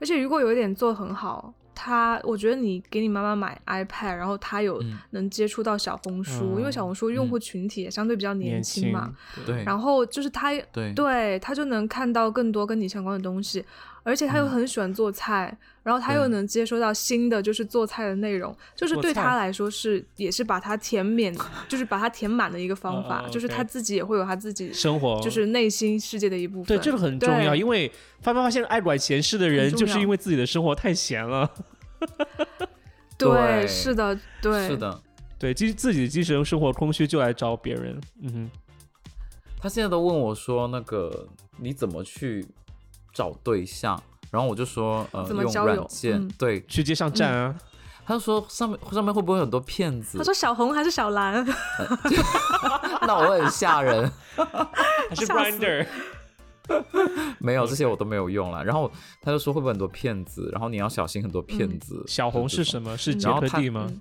[0.00, 4.98] 而且如果有一点做很好，他我觉得你给你妈妈买 iPad，然后她有嗯。
[5.10, 9.14] 能接触到小红书，因为小红书用户群体也相对比较年轻嘛，
[9.46, 9.62] 对。
[9.64, 10.92] 然后就是他对。
[10.94, 13.64] 对他就能看到更多跟你相关的东西，
[14.04, 21.34] 而且他又嗯很喜欢做菜，然后他又能接收到新的就是做菜的内容，就是对他来说是也是把他填满，
[21.68, 26.66] 就是把他填满的一个方法，就是他自己也会有他自己生活就是内心世界的一部分。
[26.66, 27.90] 对这个很重要，因为
[28.20, 31.50] 发没发现爱管闲事的人，就是因为自己的生活太闲了。
[33.16, 35.00] 对对是的，对是的。
[35.38, 38.00] 对，自自己的精神生活空虚就来找别人。
[38.22, 38.50] 嗯哼，
[39.58, 42.46] 他现在都问我说，那个你怎么去
[43.14, 43.98] 找对象？
[44.30, 46.20] 然后我就说，呃，用软件。
[46.20, 47.54] 嗯对，去街上站啊，
[48.04, 50.24] 他就说上面上面会不会有很多骗子他？
[50.24, 51.46] 说小红还是小蓝，
[53.06, 54.10] 那我会很吓人。
[55.08, 55.86] 还是 吓死 Grinder？
[57.38, 58.64] 没有这些我都没有用了。
[58.64, 60.48] 然后他就说会不会很多骗子？
[60.52, 62.02] 然后你要小心很多骗子。
[62.08, 62.64] 小红是？
[62.64, 62.96] 什么？
[62.96, 64.00] 是嗯杰克蒂吗嗯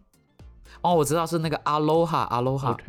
[0.84, 2.72] 哦，我知道是那个阿罗哈阿罗哈。
[2.72, 2.84] ？OK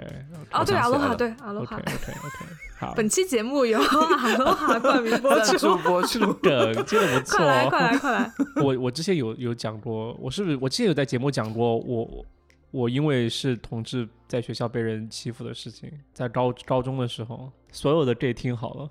[0.52, 2.12] 哦，对，想起来了阿罗哈，对，阿罗 OK 哈 OK。
[2.12, 6.32] OK，好，本期节目由阿罗哈冠名播出，播出。
[6.34, 7.90] 梗接的不错快来快哦。
[7.92, 8.32] 来快来！
[8.62, 12.26] 我我之前有有讲过，我是不是我之前有在节目讲过，我
[12.72, 18.90] 我因为是同志，在学校被人欺负的事情，在高高中的时候，所有的 gay 听好了，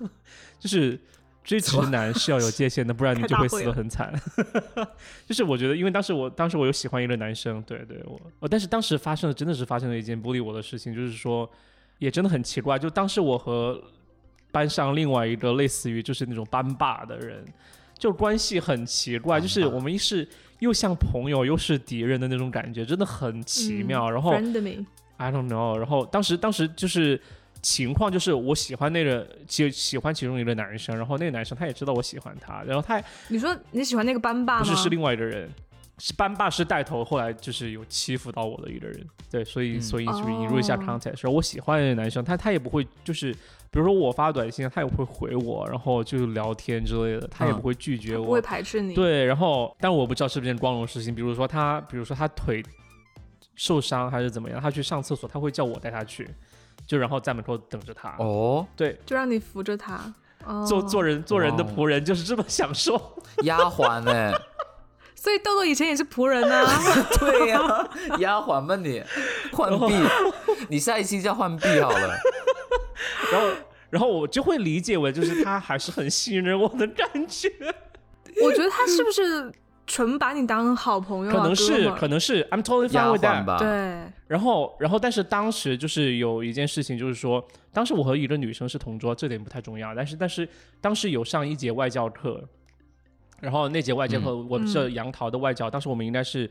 [0.58, 0.98] 就是
[1.42, 4.12] 追直男是要有界限的，不然你就会死得很惨。
[5.26, 11.50] 就是我觉得，因为当时我当时我有喜欢一个男生，对对，我我但是当时发生的真的是发生了一件不利我的事情，就是说
[11.98, 13.82] 也真的很奇怪，就当时我和
[14.52, 17.44] 班上另外一个类似于就是那种班霸的人，
[17.98, 24.10] 就关系很奇怪，就是我们一是又像朋友又是敌人的那种感觉，真的很奇妙。
[24.10, 27.20] 然后 I don't know，然后当时当时就是
[27.62, 34.64] 情况就是我喜欢那个就喜欢其中一个男生，然后那个男生他也知道我喜欢他，然后他你说你喜欢那个班霸吗？
[34.64, 35.50] 不是是另外一个人。
[36.02, 43.34] 是班霸是带头，后来就是有欺负到我的一个人，对，所以、嗯所以就是引入一下哦 context，、然后我喜欢那个男生，他他也不会就是，
[43.70, 48.94] 比如说我发短信，他也不会回我，然后就聊天之类的，他也嗯不会拒绝我，不会排斥你。
[48.94, 52.62] 对，然后但我不知道是不是件光荣事情，比如说他，比如说他腿
[53.54, 56.26] 受伤还是怎么样，他去上厕所，他会叫我带他去，
[56.90, 58.16] 就然后在门口等着他。
[58.18, 60.12] 哦，对，就让你扶着他。
[60.44, 63.00] 哦、做做人做人的仆人就是这么享受。
[63.44, 64.34] 丫鬟哎，
[65.14, 66.66] 所以豆豆以前也是仆人啊。
[67.20, 67.88] 对呀、
[68.18, 69.00] 丫鬟嘛你，
[69.52, 69.94] 浣碧，
[70.68, 72.18] 你下一期叫浣碧好了。
[73.30, 73.48] 然后
[73.90, 77.48] 然后我就会理解为就是他还是很信任我的感觉，
[78.42, 79.52] 我觉得他是不是
[79.90, 81.34] 纯把你当好朋友啊？
[81.34, 83.44] 可能是可能是 I'm totally fine with that。
[83.44, 83.66] 吧，对，
[84.28, 89.92] 然后，然后，但是当时就是有一件事情，就是说，当时我和一个女生是同桌，这点不太重要。
[89.92, 90.48] 但是，但是
[90.80, 92.40] 当时有上一节外教课，
[93.40, 96.48] 然后那节外教课嗯我们是杨桃的外教，当时我们应该是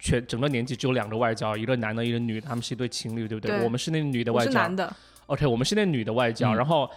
[0.00, 3.56] 全整个年级只有两个外教，一个男的，一个女的，他们是一对情侣，对不对？
[3.56, 4.92] 对我们是那女的外教是男的
[5.26, 6.90] ，，OK，我们是那女的外教，嗯然后。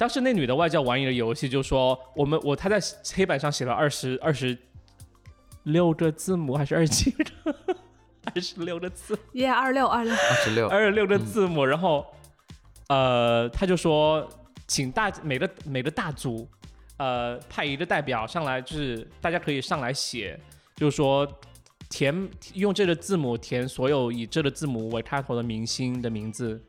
[0.00, 2.80] 当时那女的外教玩一个游戏，就说我们我她在
[3.14, 4.56] 黑板上写了二十二十
[5.64, 7.24] 六个字母还是二十七个，
[8.34, 12.06] 二十六个字耶，二六二六，二十六，二十六个字母，然后
[12.88, 14.28] 呃，他就说，
[14.66, 16.48] 请大每个每个大组
[16.96, 20.38] 呃派一个代表上来，就是大家可以上来写，
[20.76, 21.26] 就是说
[21.88, 26.62] 填用这个字母填所有以这个字母为开头的明星的名字，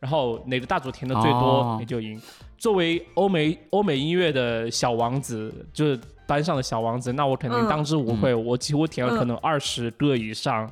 [0.00, 1.76] 然后哪个大组填的最多哦。
[1.80, 2.20] 你就赢。
[2.56, 10.70] 作为欧美欧美音乐的小王子，就是班上的小王子，那我肯定嗯当之无愧，我几乎填了可能二十个以上，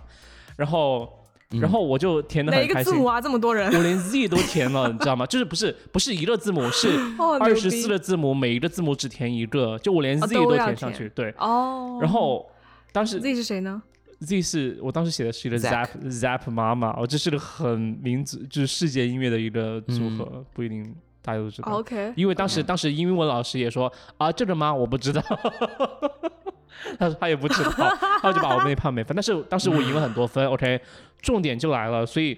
[0.57, 1.19] 然后。
[1.61, 3.21] 然后我就填的很开心一个字母，啊？
[3.21, 5.27] 这么多人，我连 Z 都填了，你知道吗？
[5.27, 6.89] 就是不是不是一个字母，是
[7.21, 11.11] 哦，二十四个字母，每一个字母只填一个，就我连哦 Z 都填上去。
[11.11, 11.99] 对，哦。
[12.01, 12.51] 然后
[12.91, 13.83] 当时 Z 是谁呢
[14.21, 20.83] ？Z 是我当时写的是一个 Zap Zap 妈妈，哦，这是个很民族就是世界音乐的一个组合，嗯不一定
[21.23, 21.83] 大家都知道。
[22.17, 24.75] 因为当时当时英文老师也说啊，这个吗？
[24.75, 25.23] 我不知道。
[26.99, 27.71] 他说他也不知道，
[28.21, 29.15] 他就把我那判没分。
[29.15, 30.81] 但是当时我赢了很多分，OK，
[31.21, 32.37] 重点就来了，所以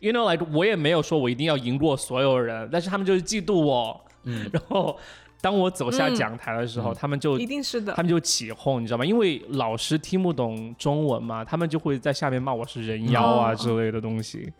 [0.00, 4.00] ，you know like 我也没有说我一定要赢过所有人，但是他们就是嫉妒我。
[4.24, 4.96] 嗯， 然后
[5.40, 8.02] 当我走下嗯讲台的时候，嗯他们就一定是的他。
[8.02, 9.04] 们就起哄，你知道吗？
[9.04, 14.50] 因为老师听不懂中文嘛，他们就会在下面骂我是人妖啊哦之类的东西。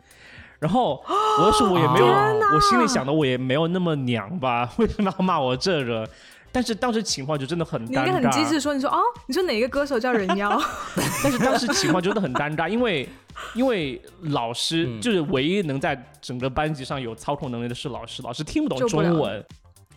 [0.63, 1.03] 然后
[1.41, 6.09] 我就说我也没有，我心里想的我也没有那么娘吧， 为什么要骂我这个？
[6.53, 10.57] 但是当时情况就真的很尴你应该很机，智说，你说哦，你说哪个歌手叫人妖？
[11.25, 13.09] 但是当时情况真的很尴尬，因为
[13.55, 15.01] 因为老师嗯。
[15.01, 19.45] 就是唯一能在整个班级上有操控能力的是老师，老师听不懂中文，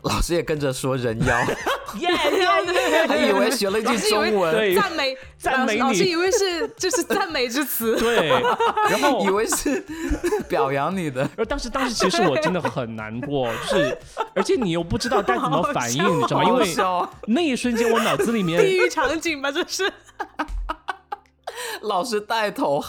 [0.06, 1.40] 老师也跟着说人妖，
[2.00, 7.96] 耶耶还以为学了一句中文，赞美赞美你老师以为是就是赞美之词。
[7.98, 8.30] 对，
[8.90, 9.84] 然后 以为是
[10.48, 11.28] 表扬你的。
[11.36, 13.98] 而当时当时其实我真的很难过，就是
[14.36, 16.46] 而且你又不知道该怎么反应，你知道吗？
[16.46, 16.76] 因为
[17.28, 19.92] 那一瞬间我脑子里面地狱场景吧，这是。
[21.86, 22.84] 老师带头，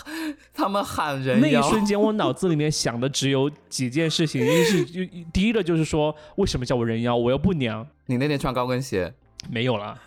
[0.52, 5.00] 他们喊人那一，瞬间我脑子里面想的只有几件事情，一是就
[5.32, 9.12] 第一个就是说为什么叫我人妖，我又不娘，你那天穿高跟鞋，
[9.50, 9.98] 没有了。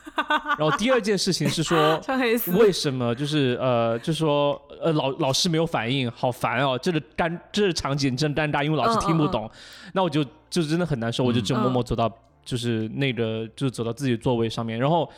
[0.57, 3.15] 然后第二件事情是说 穿黑丝，为什么？
[3.15, 9.49] 就是呃，就说呃老老师没有反应，好烦哦，这个尴这个场景真尴尬，因为老师听不懂，
[9.93, 12.11] 那我就就真的很难受，我就只默默走到
[12.43, 15.09] 就是那个就是走到自己座位上面，然后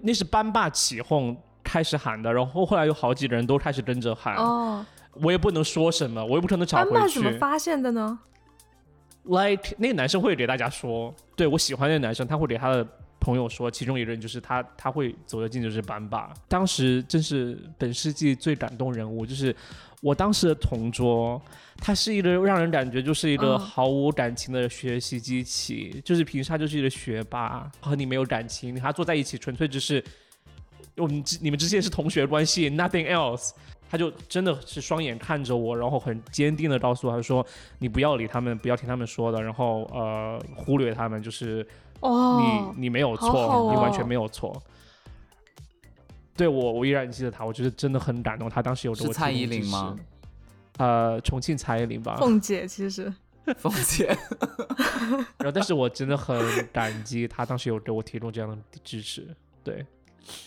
[0.00, 1.36] 那是班霸起哄
[1.74, 7.14] 开始喊的，然后后来有好几个人都开始跟着喊，哦，我也不能说什么，我也不可能吵班霸回去。
[7.20, 8.16] 怎么发现的呢
[9.24, 12.86] ？like 那个男生会给大家说，对我喜欢那个男生，他会给他的
[13.18, 16.32] 朋友说，其中一个人就是他，他会走得近就是班霸。
[16.46, 19.52] 当时真是本世纪最感动人物，就是
[20.00, 21.42] 我当时的同桌，
[21.78, 30.04] 他是一个让人感觉就是一个嗯毫无感情的学习机器，就是平时他就是一个学霸，和你没有感情，你和他坐在一起纯粹只是
[30.96, 33.50] 我们之你们之间是同学关系，nothing else。
[33.90, 37.46] 他就真的是双眼看着我，然后很坚定的告诉我，他说
[37.78, 41.64] ：“你不要理他们，不要听他们说的，然后呃忽略他们，就是
[42.00, 44.60] 哦，你你没有错，好好哦你完全没有错。”
[46.36, 48.50] 对我我依然记得他，我觉得真的很感动。
[48.50, 49.96] 他当时有给我蔡依林吗？
[50.78, 52.16] 呃，重庆蔡依林吧。
[52.16, 53.12] 凤姐其实
[53.58, 54.06] 凤姐，
[55.38, 56.36] 然后，但是我真的很
[56.72, 59.28] 感激他当时有给我提供这样的支持。
[59.62, 59.86] 对，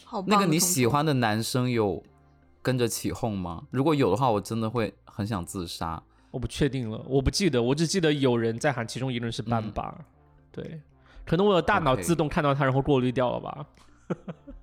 [0.05, 2.03] 好棒那个你喜欢的男生有
[2.61, 3.63] 跟着起哄吗？
[3.71, 6.01] 如果有的话，我真的会很想自杀。
[6.31, 10.05] 我不确定了，我不记得，我只记得有人在喊，其中一个人是班嗯。
[10.51, 10.81] 对，
[11.25, 13.65] 可能我的大脑自动看到他，然后过滤掉了吧。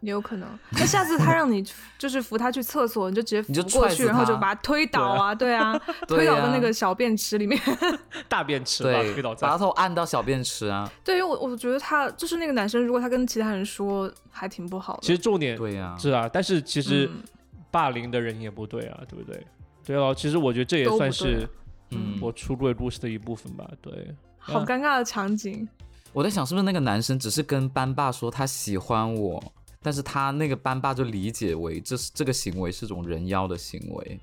[0.00, 0.48] 也有可能。
[0.72, 1.64] 那下次他让你
[1.98, 5.78] 就是扶他去厕所，你就直接扶过去，然后就把他推倒啊，对啊，
[6.08, 7.60] 推对啊倒在那个小便池里面。
[8.28, 10.90] 大便池吧，对推倒，在把头按到小便池啊。
[11.04, 15.00] 对，因为我我觉得他就是那个男生，如果他跟其他人说，还挺不好的。
[15.02, 17.22] 其实重点对呀、是啊，但是其实嗯
[17.70, 19.46] 霸凌的人也不对啊，对不对？
[19.84, 21.48] 对哦，其实我觉得这也算是
[21.90, 23.68] 嗯，我出柜故事的一部分吧。
[23.82, 25.68] 对，好尴尬的场景。
[26.12, 29.40] 我在想是不是那个男生只是跟班霸说他喜欢我，
[29.82, 34.20] 但是他那个班霸就理解为这是这个行为是种人妖的行为。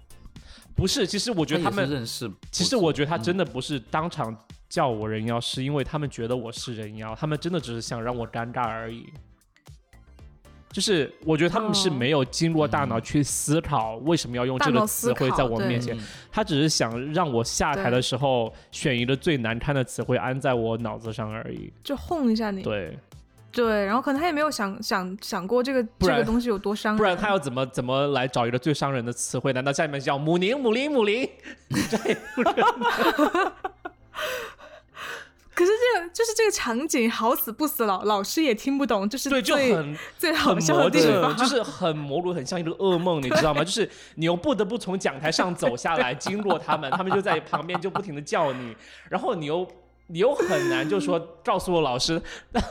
[0.76, 4.38] 不是，其实我觉得他们，认识，其实我觉得他真的、不是当场
[4.70, 9.05] 叫我人妖，是因为他们觉得我是人妖，他们真的只是想让我尴尬而已。
[10.70, 11.93] 就是我觉得他们是哦。
[11.93, 16.03] 没有经过大脑去思考为什么要用这个词汇在我面前，嗯。
[16.32, 21.74] 他只是想让我下台的时候选一个最难堪的词汇安在我脑子上而已。
[21.84, 22.99] 就哄一下你，对，
[23.58, 29.51] 对，然后可能他也没有想想想过这个这个东西有多伤人，不然他要怎么怎么来找一个最伤人的词汇？
[29.51, 31.28] 难道下面叫母宁母林母林？
[35.55, 43.64] 可是这个就是这个场景好死不死老老师也听不懂，就是对，就很最好很笑的地，方，就是很模糊，很像一个噩梦，你知道吗？
[43.66, 48.76] 就是你又不得不从讲台上走下来，经过他们，他们就在旁边就不停的叫你，
[49.10, 49.68] 然后你又。
[50.08, 52.62] 你又很难就说 告诉我老师， 那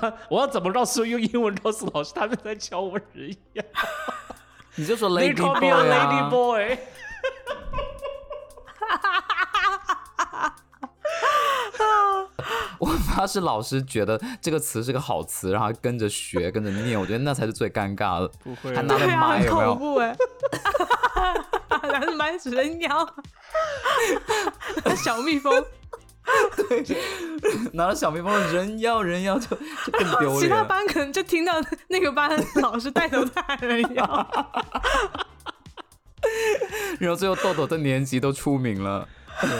[0.00, 3.62] 那我要怎么告诉用英文告诉老师他们在教我人呀
[4.76, 6.78] 你就说 Lady call me a Boy lady 啊，boy。
[12.78, 18.28] 我发是老师觉得这个词是个好词，然后跟着学跟着念，我觉得那才是最尴尬的。
[18.42, 19.74] 不会还拿着对啊，很麦有没有？
[19.74, 20.16] 恐怖哎，
[21.82, 23.14] 拿着麦人妖，
[24.96, 25.64] 小蜜蜂，
[27.74, 30.62] 拿了小蜜蜂人妖人妖就就更丢 其他。
[30.64, 31.52] 班可能就听到
[31.88, 32.30] 那个班
[32.62, 34.04] 老师带头在喊人妖，
[37.00, 39.06] 然后最后豆豆的年级都出名了。
[39.40, 39.50] 对，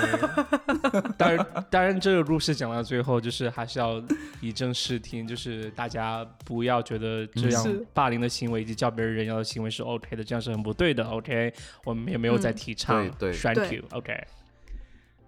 [1.19, 4.01] 当然，当然，这个故事讲到最后，就是还是要
[4.41, 11.03] 以正视听，就是大家不要觉得这样霸凌的行为以及叫别人人妖的行为是 OK 的，这样是很不对的。
[11.05, 11.53] OK，
[11.85, 13.11] 我们也没有在嗯提倡。
[13.19, 13.83] 对对 Thank you。
[13.93, 14.25] OK，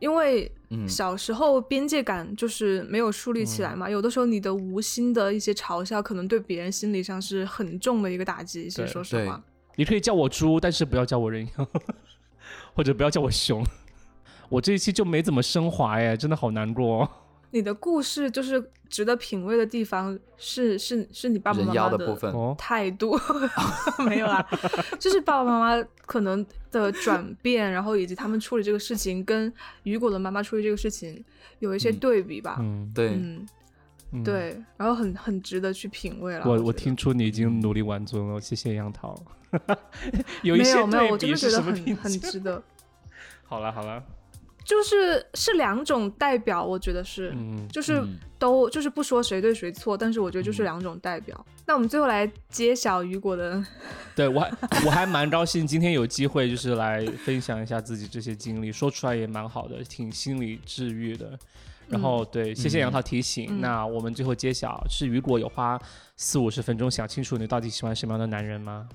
[0.05, 8.69] 因为嗯小时候边界感就是没有树立起嗯来嘛，有的时候你的无心的一些嘲笑，可能对别人心理上是很重的一个打击。
[8.69, 9.43] 其实说实话，
[9.77, 11.67] 你可以叫我猪，但是不要叫我人妖，
[12.75, 13.65] 或者不要叫我熊。
[14.51, 17.11] 我这一期就没怎么升华哎，真的好难过、哦。
[17.55, 23.17] 你的故事就是值得品味的地方是是是你爸爸妈妈的态度
[24.05, 24.45] 没有啦，
[24.99, 29.53] 就是爸爸妈妈可能的转变，然后以及他们处理这个事情跟
[29.85, 31.25] 雨果的妈妈处理这个事情
[31.61, 32.57] 有一些嗯对比吧。
[32.59, 33.47] 嗯，对，嗯，
[34.11, 34.25] 嗯。
[34.25, 36.43] 对，然后很很值得去品味了。
[36.45, 39.15] 我我我听出你已经努力完尊了，谢谢杨桃。
[40.43, 42.61] 有一没些有没有，我真对比是的觉得很很值得。
[43.47, 44.03] 好了好了，
[44.65, 51.47] 就是是两种代表，我觉得是，嗯，就是嗯都就是不说谁对谁错，但是我觉得就是嗯两种代表。
[51.67, 53.63] 那我们最后来揭晓雨果的，
[54.17, 54.51] 对我还
[54.87, 61.39] 我还蛮高兴，今天有机会就是来分享一下自己这些经历，说出来也蛮好的，挺心理治愈的。
[61.87, 63.47] 然后对，谢谢杨涛提醒。
[63.51, 65.79] 嗯那我们最后揭晓，是雨果有花
[66.17, 68.89] 四五十分钟想清楚你到底喜欢什么样的男人吗？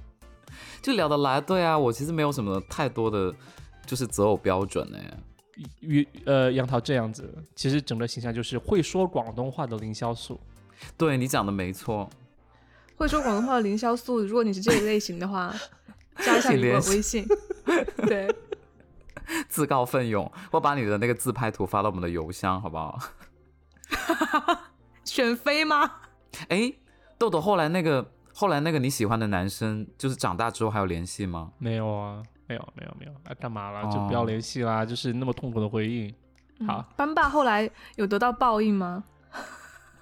[0.82, 1.40] 就聊得来。
[1.40, 3.32] 对啊，我其实没有什么太多的
[3.86, 5.14] 就是择偶标准哎。
[5.82, 10.40] 雨呃杨桃这样子，其实整个形象就是会说广东话的凌潇肃。
[10.98, 12.10] 对你讲的没错，
[12.96, 15.54] 会说广东话的凌潇肃，如果你是这一类型的话，
[16.18, 17.26] 加一下雨果请联系微信。
[18.08, 18.34] 对，
[19.50, 22.98] 自告奋勇，我把你的那个自拍图发到我们的邮箱，好不好？
[25.04, 25.92] 选妃吗？
[26.48, 26.74] 哎，
[27.18, 31.52] 豆豆，后来那个后来那个你喜欢的男生，就是长大之后还有联系吗？
[31.58, 33.84] 没有啊，没有没有没有，啊干嘛啦？
[33.84, 36.14] 哦就不要联系啦，就是那么痛苦的回应。
[36.68, 39.04] 好，嗯班霸后来有得到报应吗？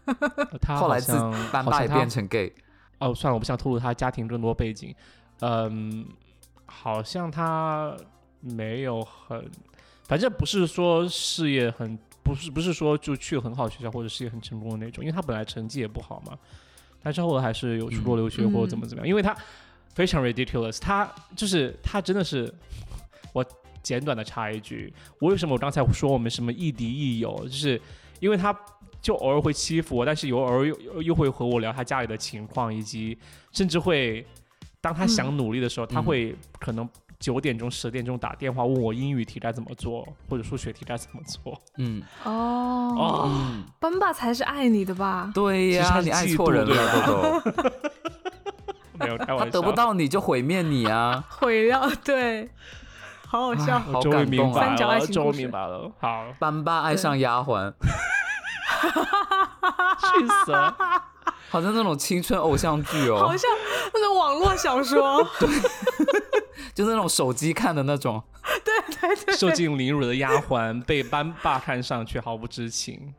[0.05, 0.15] 呃
[0.61, 2.51] 他后来自好像班霸也好像他变成 gay，
[2.99, 4.95] 哦，算了，我不想透露他家庭更多背景。
[5.41, 6.07] 嗯，
[6.65, 7.95] 好像他
[8.39, 9.51] 没有很，
[10.05, 16.37] 反正不是说事业很，不是不是说就去很好学校或者事业很成功的那种，因为他本来成绩也不好嘛，
[17.03, 19.35] 但是后来还是有出国留学嗯或者怎么怎么样，因为他
[19.97, 22.53] 非常 ridiculous，他就是他真的是
[23.33, 23.43] 我
[23.81, 27.81] 简短的插一句，我为什么我刚才说我们什么亦敌亦友，就是
[28.19, 28.55] 因为他
[29.01, 33.17] 就偶尔会欺负我，但是有偶尔又又又会和我聊他家里的情况，以及
[33.51, 34.23] 甚至会
[34.79, 36.03] 当他想努力的时候，他嗯。
[36.03, 36.87] 会可能
[37.19, 41.59] 九点钟、十点钟打电话问我英语题该怎么做，或者数学题该怎么做。
[41.79, 42.03] 嗯。
[42.23, 42.31] 哦，
[42.95, 45.31] 哦，嗯，班霸才是爱你的吧？
[45.33, 47.71] 对呀、其实他你爱错人了，对豆豆，
[48.99, 51.23] 没有开他玩笑，得不到你就毁灭你啊！
[51.29, 52.49] 毁掉，对，
[53.27, 53.79] 好好笑。
[53.79, 55.91] 好感动啊明白三角爱了，终于情故事明白了。
[55.99, 57.73] 好，班霸爱上丫鬟，
[59.99, 60.75] 去死了！
[61.49, 63.49] 好像那种青春偶像剧哦，好像
[63.93, 65.25] 那种网络小说，
[66.73, 68.21] 就是那种手机看的那种。
[68.63, 73.13] 对对对受尽凌辱的丫鬟被班霸看上，却毫不知情。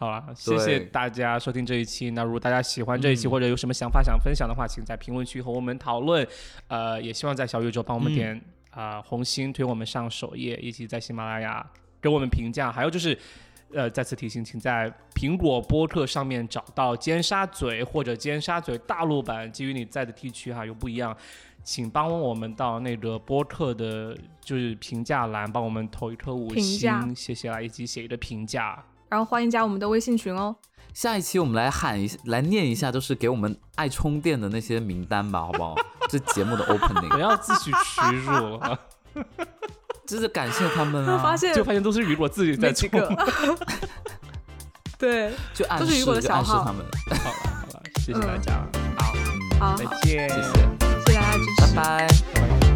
[0.00, 2.12] 好了，谢谢大家收听这一期。
[2.12, 6.26] 那如果大家喜欢这一期，嗯或者有什么想法想分享的话，请在评论区和我们讨论。
[6.68, 11.70] 呃，也希望在小宇宙帮我们嗯点啊、红心，推我们上首页，以及在喜马拉雅
[12.00, 12.72] 给我们评价。
[12.72, 13.18] 还有就是。
[13.72, 21.16] 呃，再次提醒，请在苹果播客上面找到尖沙咀或者尖沙咀大陆版，基于你在的地区哈有不一样，
[21.62, 28.84] 请帮我们到那个播客的，就是评价栏帮我们投一颗五星，谢谢啦，以及写一个评价。
[29.10, 30.56] 然后欢迎加我们的微信群哦。
[30.94, 35.74] 下一期我们来喊一来念一下，就是给我们爱充电的那些名单吧，好不好？
[36.08, 38.78] 这节目的 opening，不要自取耻辱了，
[40.06, 42.88] 就是感谢他们啊，发现就发现都是雨果自己在冲。
[42.90, 43.26] 没几个，
[44.98, 48.66] 对，就暗示就暗示他们，好了好了，谢谢大家，
[48.98, 50.36] 好，嗯，好，谢再见，谢，
[51.06, 52.08] 谢谢大家支持，拜拜。
[52.34, 52.69] 拜拜。